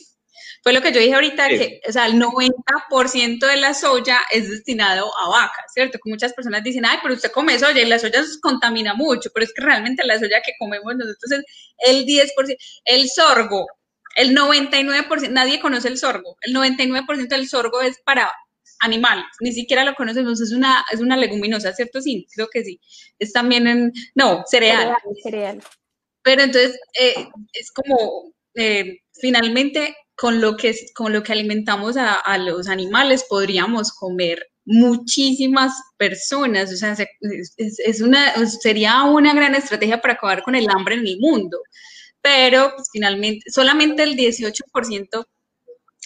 [0.63, 1.59] Fue lo que yo dije ahorita, Sí.
[1.59, 5.99] que, o sea, el 90% de la soya es destinado a vacas, ¿cierto?
[6.03, 9.45] Que muchas personas dicen, ay, pero usted come soya y la soya contamina mucho, pero
[9.45, 11.45] es que realmente la soya que comemos nosotros es
[11.79, 12.57] el 10%.
[12.85, 13.67] El sorgo,
[14.17, 18.31] el 99%, nadie conoce el sorgo, el 99% del sorgo es para
[18.81, 22.01] animales, ni siquiera lo conocemos, es una, es una leguminosa, ¿cierto?
[22.01, 22.81] Sí, creo que sí.
[23.19, 24.95] Es también en, no, cereal.
[24.95, 25.63] Cereal, cereal.
[26.23, 32.13] Pero entonces eh, es como eh, finalmente con lo que con lo que alimentamos a,
[32.13, 39.33] a, los animales podríamos comer muchísimas personas, o sea, se, es, es, una sería una
[39.33, 41.59] gran estrategia para acabar con el hambre en el mundo.
[42.21, 45.25] Pero pues, finalmente solamente el 18%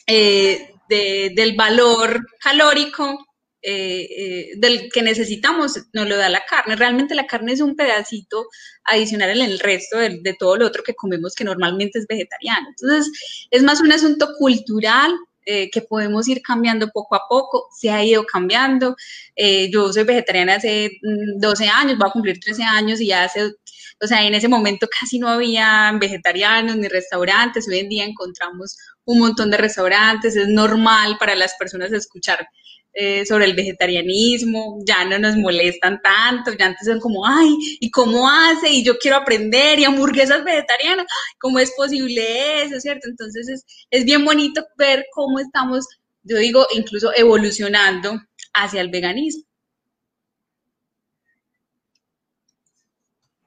[0.07, 3.19] eh, de, del valor calórico
[3.65, 6.77] eh, eh, del que necesitamos nos lo da la carne.
[6.77, 8.49] Realmente la carne es un pedacito
[8.85, 12.69] adicional en el resto de, de, todo lo otro que comemos que normalmente es vegetariano.
[12.69, 15.15] Entonces, es más un asunto cultural
[15.47, 18.97] eh, que podemos ir cambiando poco a poco, se ha ido cambiando.
[19.37, 20.93] Eh, yo soy vegetariana hace
[21.37, 23.53] 12 años, voy a cumplir 13 años y ya hace,
[24.01, 28.79] o sea, en ese momento casi no había vegetarianos ni restaurantes, hoy en día encontramos
[29.05, 32.49] un montón de restaurantes, es normal para las personas escuchar
[32.95, 37.91] eh, sobre el vegetarianismo, ya no nos molestan tanto, ya antes son como, ay, ¿y
[37.91, 38.71] cómo hace?
[38.71, 41.07] Y yo quiero aprender, y hamburguesas vegetarianas,
[41.39, 43.09] ¿cómo es posible eso, cierto?
[43.09, 45.87] Entonces es, es bien bonito ver cómo estamos,
[46.23, 48.21] yo digo, incluso evolucionando
[48.55, 49.45] hacia el veganismo.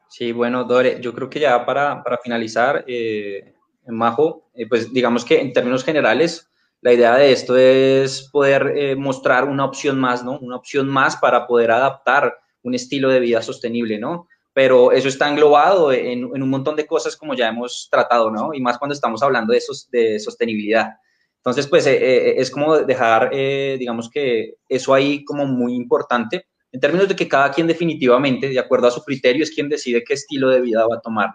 [0.09, 3.53] Sí, bueno, Dore, yo creo que ya para, para finalizar, eh,
[3.85, 6.46] Majo, eh, pues digamos que en términos generales,
[6.81, 10.37] la idea de esto es poder eh, mostrar una opción más, ¿no?
[10.39, 14.27] Una opción más para poder adaptar un estilo de vida sostenible, ¿no?
[14.53, 18.53] Pero eso está englobado en, un montón de cosas como ya hemos tratado, ¿no?
[18.53, 20.93] Y más cuando estamos hablando de, sos, de sostenibilidad.
[21.37, 26.79] Entonces, pues eh, eh, es como dejar, digamos que eso ahí como muy importante, en
[26.79, 30.13] términos de que cada quien definitivamente, de acuerdo a su criterio, es quien decide qué
[30.13, 31.29] estilo de vida va a tomar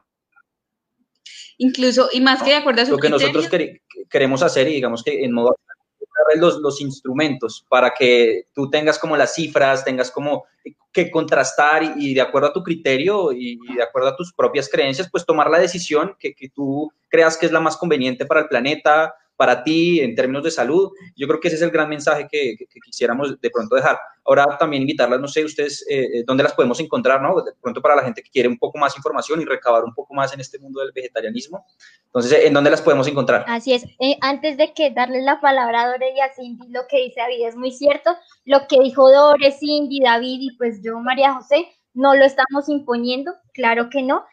[1.62, 4.68] incluso, y más que de acuerdo a su Lo que criterio, nosotros quer queremos hacer,
[4.68, 5.56] y digamos que en modo
[6.36, 10.44] los, los instrumentos para que tú tengas como las cifras, tengas como
[10.92, 14.32] que contrastar y, y de acuerdo a tu criterio y, y, de acuerdo a tus
[14.32, 18.26] propias creencias, pues tomar la decisión que, que, tú creas que es la más conveniente
[18.26, 20.90] para el planeta, para ti en términos de salud.
[21.16, 23.98] Yo creo que ese es el gran mensaje que, quisiéramos de pronto dejar.
[24.24, 27.42] Ahora también invitarlas, no sé, ustedes, eh, eh, dónde las podemos encontrar, ¿no?
[27.42, 30.14] De pronto para la gente que quiere un poco más información y recabar un poco
[30.14, 31.66] más en este mundo del vegetarianismo.
[32.06, 33.44] Entonces, ¿en dónde las podemos encontrar?
[33.48, 33.84] Así es.
[33.98, 37.20] Eh, antes de que darles la palabra a Dore y a Cindy, lo que dice
[37.20, 38.14] David es muy cierto.
[38.44, 43.32] Lo que dijo Dore, Cindy, David y pues yo, María José, no lo estamos imponiendo,
[43.52, 44.24] claro que no.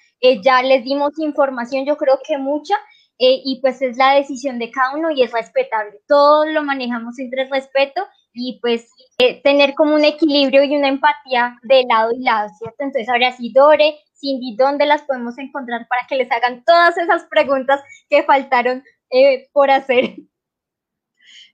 [0.44, 2.76] ya les dimos información, yo creo que mucha,
[3.20, 6.00] eh, y pues es la decisión de cada uno y es respetable.
[6.08, 8.02] Todo lo manejamos entre respeto
[8.34, 12.78] y pues eh, tener como un equilibrio y una empatía de lado y lado, ¿cierto?
[12.80, 17.26] Entonces ahora sí, Dore, Cindy, ¿dónde las podemos encontrar para que les hagan todas esas
[17.26, 20.16] preguntas que faltaron eh, por hacer?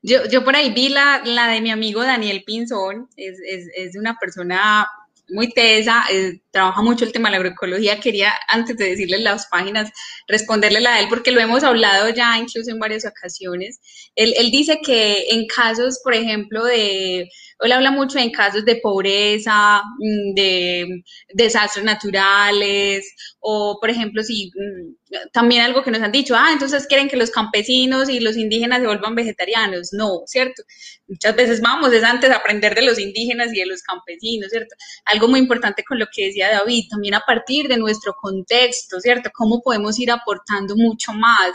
[0.03, 3.97] Yo, yo por ahí vi la, la de mi amigo Daniel Pinzón, es, es, es
[3.97, 4.87] una persona
[5.29, 7.99] muy tesa, eh, trabaja mucho el tema de la agroecología.
[7.99, 9.91] Quería, antes de decirle las páginas,
[10.27, 13.79] responderle a él, porque lo hemos hablado ya incluso en varias ocasiones.
[14.15, 17.27] Él, él dice que en casos, por ejemplo, de
[17.59, 21.03] él habla mucho en casos de pobreza, mm, de
[21.33, 23.05] desastres naturales,
[23.39, 24.95] o por ejemplo, si mm,
[25.31, 28.81] también algo que nos han dicho, ah, entonces quieren que los campesinos y los indígenas
[28.81, 29.93] se vuelvan vegetarianos.
[29.93, 30.63] No, ¿cierto?
[31.07, 34.75] Muchas veces vamos, es antes aprender de los indígenas y de los campesinos, ¿cierto?
[35.05, 39.29] Algo muy importante con lo que decía David, también a partir de nuestro contexto, ¿cierto?
[39.33, 41.51] Cómo podemos ir aportando mucho más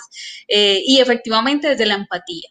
[0.48, 2.48] eh, y efectivamente desde la empatía.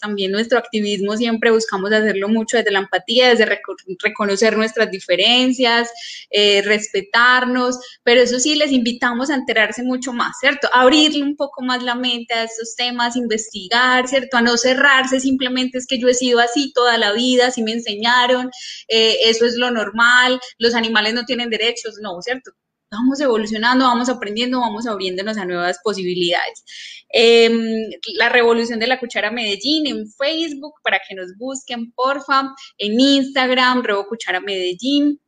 [0.00, 3.60] También nuestro activismo siempre buscamos hacerlo mucho desde la empatía, desde
[4.00, 5.90] reconocer nuestras diferencias,
[6.30, 10.68] eh, respetarnos, pero eso sí les invitamos a enterarse mucho más, ¿cierto?
[10.72, 14.36] Abrirle un poco más la mente a estos temas, investigar, ¿cierto?
[14.36, 17.72] A no cerrarse simplemente es que yo he sido así toda la vida, así me
[17.72, 18.50] enseñaron,
[18.88, 22.52] eh, eso es lo normal, los animales no tienen derechos, no, ¿cierto?
[22.90, 26.64] Vamos evolucionando, vamos aprendiendo, vamos abriéndonos a nuevas posibilidades.
[27.10, 32.98] Em, la revolución de la cuchara Medellín en Facebook para que nos busquen, porfa, en
[33.00, 34.06] Instagram, Rebo
[34.44, 35.20] Medellín,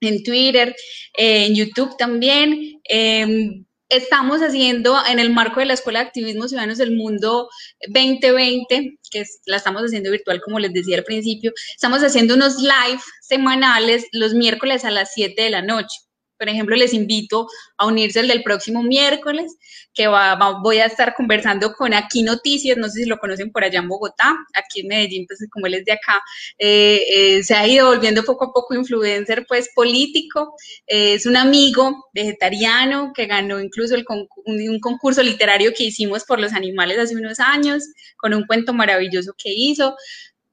[0.00, 0.74] en Twitter,
[1.16, 2.80] en YouTube también.
[2.84, 7.48] Em, estamos haciendo en el marco de la Escuela de Activismo Ciudadanos del Mundo
[7.88, 13.00] 2020, que la estamos haciendo virtual, como les decía al principio, estamos haciendo unos live
[13.22, 16.05] semanales los miércoles a las 7 de la noche.
[16.38, 19.56] Por ejemplo, les invito a unirse el del próximo miércoles,
[19.94, 23.64] que va, voy a estar conversando con Aquí Noticias, no sé si lo conocen por
[23.64, 26.20] allá en Bogotá, aquí en Medellín, pues como él es de acá,
[26.58, 30.54] eh, eh, se ha ido volviendo poco a poco influencer, pues político,
[30.86, 34.04] eh, es un amigo vegetariano que ganó incluso el
[34.46, 37.82] un concurso literario que hicimos por los animales hace unos años,
[38.16, 39.96] con un cuento maravilloso que hizo.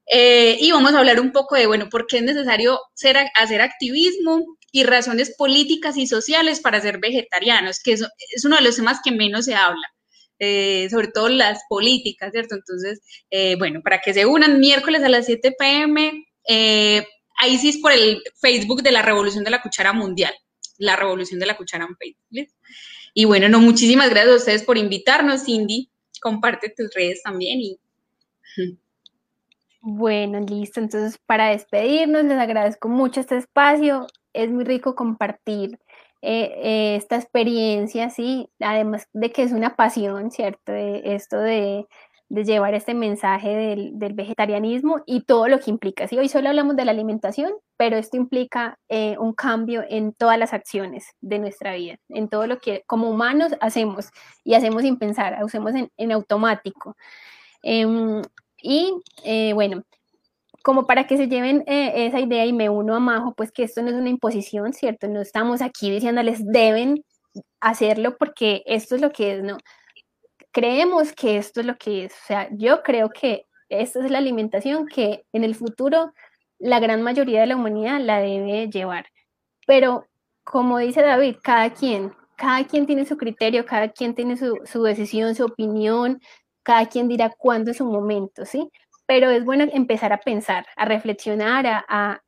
[0.06, 2.80] Y vamos a hablar un poco de, bueno, por qué es necesario
[3.36, 4.46] hacer activismo,
[4.76, 9.00] y razones políticas y sociales para ser vegetarianos, que eso es uno de los temas
[9.06, 9.88] que menos se habla.
[10.40, 12.56] Eh, sobre todo las políticas, ¿cierto?
[12.56, 17.06] Entonces, eh, bueno, para que se unan miércoles a las 7 pm, eh,
[17.38, 20.34] ahí sí es por el Facebook de la Revolución de la Cuchara Mundial,
[20.80, 22.52] la Revolución de la Cuchara en Facebook.
[23.14, 27.80] Y bueno, no, muchísimas gracias a ustedes por invitarnos, Cindy, comparte tus redes también y...
[29.86, 30.80] Bueno, listo.
[30.80, 35.80] Entonces, para despedirnos, les agradezco mucho este espacio es muy rico compartir
[36.22, 40.74] eh, eh, esta experiencia, sí, además de que es una pasión, ¿cierto?
[40.74, 41.86] esto de,
[42.30, 43.50] llevar este mensaje
[43.94, 46.08] del, vegetarianismo y todo lo que implica.
[46.08, 50.40] Sí, hoy solo hablamos de la alimentación, pero esto implica eh, un cambio en todas
[50.40, 54.10] las acciones de nuestra vida, en todo lo que como humanos hacemos
[54.44, 56.96] y hacemos sin pensar, hacemos en, automático.
[57.62, 58.22] Em,
[58.64, 59.84] y bueno,
[60.64, 63.64] como para que se lleven eh, esa idea y me uno a Majo, pues que
[63.64, 65.08] esto no es una imposición, ¿cierto?
[65.10, 67.04] No estamos aquí diciéndoles deben
[67.60, 69.58] hacerlo porque esto es lo que es, ¿no?
[70.52, 74.20] Creemos que esto es lo que es, o sea, yo creo que esta es la
[74.20, 76.14] alimentación que en el futuro
[76.60, 79.08] la gran mayoría de la humanidad la debe llevar.
[79.68, 80.06] Pero
[80.46, 84.84] como dice David, cada quien, cada quien tiene su criterio, cada quien tiene su, su
[84.84, 86.22] decisión, su opinión,
[86.64, 88.70] cada quien dirá cuándo es su momento, ¿sí?
[89.06, 92.20] pero es bueno empezar a pensar, a reflexionar, a,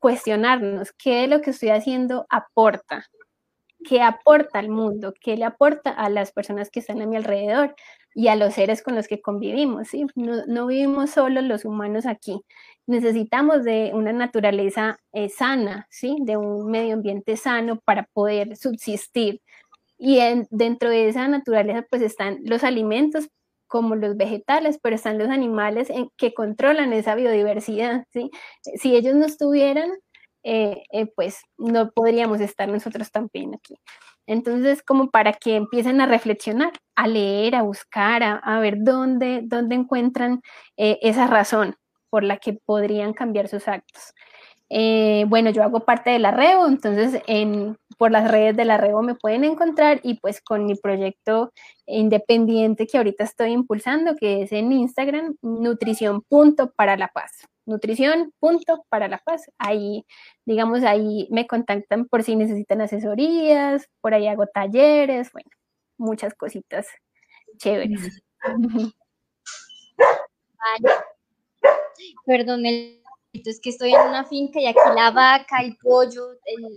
[0.00, 3.06] cuestionarnos qué es lo que estoy haciendo aporta,
[3.88, 7.76] qué aporta al mundo, qué le aporta a las personas que están a mi alrededor
[8.12, 9.86] y a los seres con los que convivimos.
[9.86, 10.06] ¿sí?
[10.16, 12.40] No, vivimos solo los humanos aquí.
[12.88, 16.16] Necesitamos de una naturaleza eh, sana, ¿sí?
[16.22, 19.40] de un medio ambiente sano para poder subsistir.
[19.98, 20.18] Y
[20.50, 23.28] dentro de esa naturaleza pues están los alimentos
[23.70, 25.88] como los vegetales, pero están los animales
[26.18, 28.04] que controlan esa biodiversidad.
[28.12, 28.30] ¿sí?
[28.74, 29.92] Si ellos no estuvieran,
[30.42, 33.76] eh, eh, pues no podríamos estar nosotros también aquí.
[34.26, 39.76] Entonces, como para que empiecen a reflexionar, a leer, a buscar, a, ver dónde, dónde
[39.76, 40.40] encuentran
[40.76, 41.76] eh, esa razón
[42.10, 44.12] por la que podrían cambiar sus actos.
[44.68, 49.02] Bueno, yo hago parte de la REO, entonces en, por las redes de la REO
[49.02, 51.52] me pueden encontrar y pues con mi proyecto
[51.84, 57.46] independiente que ahorita estoy impulsando, que es en Instagram, nutrición punto para la paz.
[57.66, 59.50] Nutrición punto para la paz.
[59.58, 60.06] Ahí,
[60.46, 65.50] digamos, ahí me contactan por si necesitan asesorías, por ahí hago talleres, bueno,
[65.98, 66.86] muchas cositas
[67.58, 68.22] chéveres.
[68.42, 68.94] Vale.
[72.24, 73.02] Perdón, el
[73.32, 76.22] es que estoy en una finca y aquí la vaca, el pollo,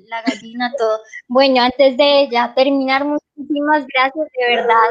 [0.07, 0.99] la gallina, todo.
[1.27, 4.89] Bueno, antes de ya terminar, muchísimas gracias de verdad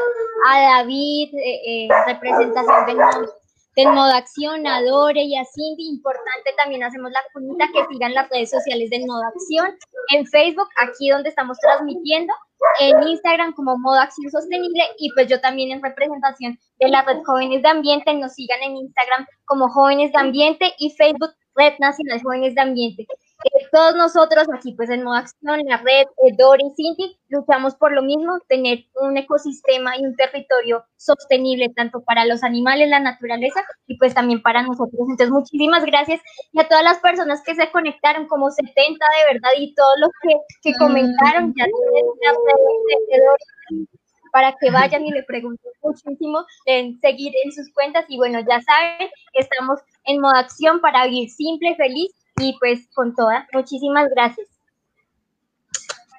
[0.49, 3.33] a David, eh, eh, representación modo,
[3.75, 5.87] del modo acción, a Dore y a Cindy.
[5.89, 9.77] Importante también hacemos la cuñita que sigan las redes sociales del modo acción,
[10.13, 12.33] en Facebook, aquí donde estamos transmitiendo,
[12.79, 17.21] en Instagram como modo acción sostenible y pues yo también en representación de la red
[17.25, 22.21] Jóvenes de Ambiente, nos sigan en Instagram como Jóvenes de Ambiente y Facebook Red Nacional
[22.23, 23.07] Jóvenes de Ambiente.
[23.43, 27.91] Eh, todos nosotros aquí pues en Modo Acción, la red eh, Dori Cinti, luchamos por
[27.91, 33.61] lo mismo, tener un ecosistema y un territorio sostenible tanto para los animales, la naturaleza
[33.87, 35.01] y pues también para nosotros.
[35.09, 36.21] Entonces muchísimas gracias.
[36.53, 40.09] Y a todas las personas que se conectaron, como 70 de verdad y todos los
[40.21, 43.85] que, que comentaron, ya tienen
[44.31, 48.05] para que vayan y le pregunten muchísimo, en seguir en sus cuentas.
[48.07, 53.15] Y bueno, ya saben, estamos en modo acción para vivir simple, feliz y pues con
[53.15, 53.45] todas.
[53.53, 54.47] Muchísimas gracias.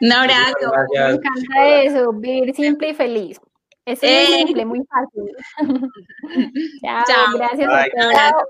[0.00, 0.72] Un abrazo.
[0.92, 3.40] Me encanta eso, vivir simple y feliz.
[3.86, 4.26] Es muy eh.
[4.46, 5.30] simple, muy fácil.
[7.06, 7.68] Chao, gracias.
[7.70, 8.48] A todos.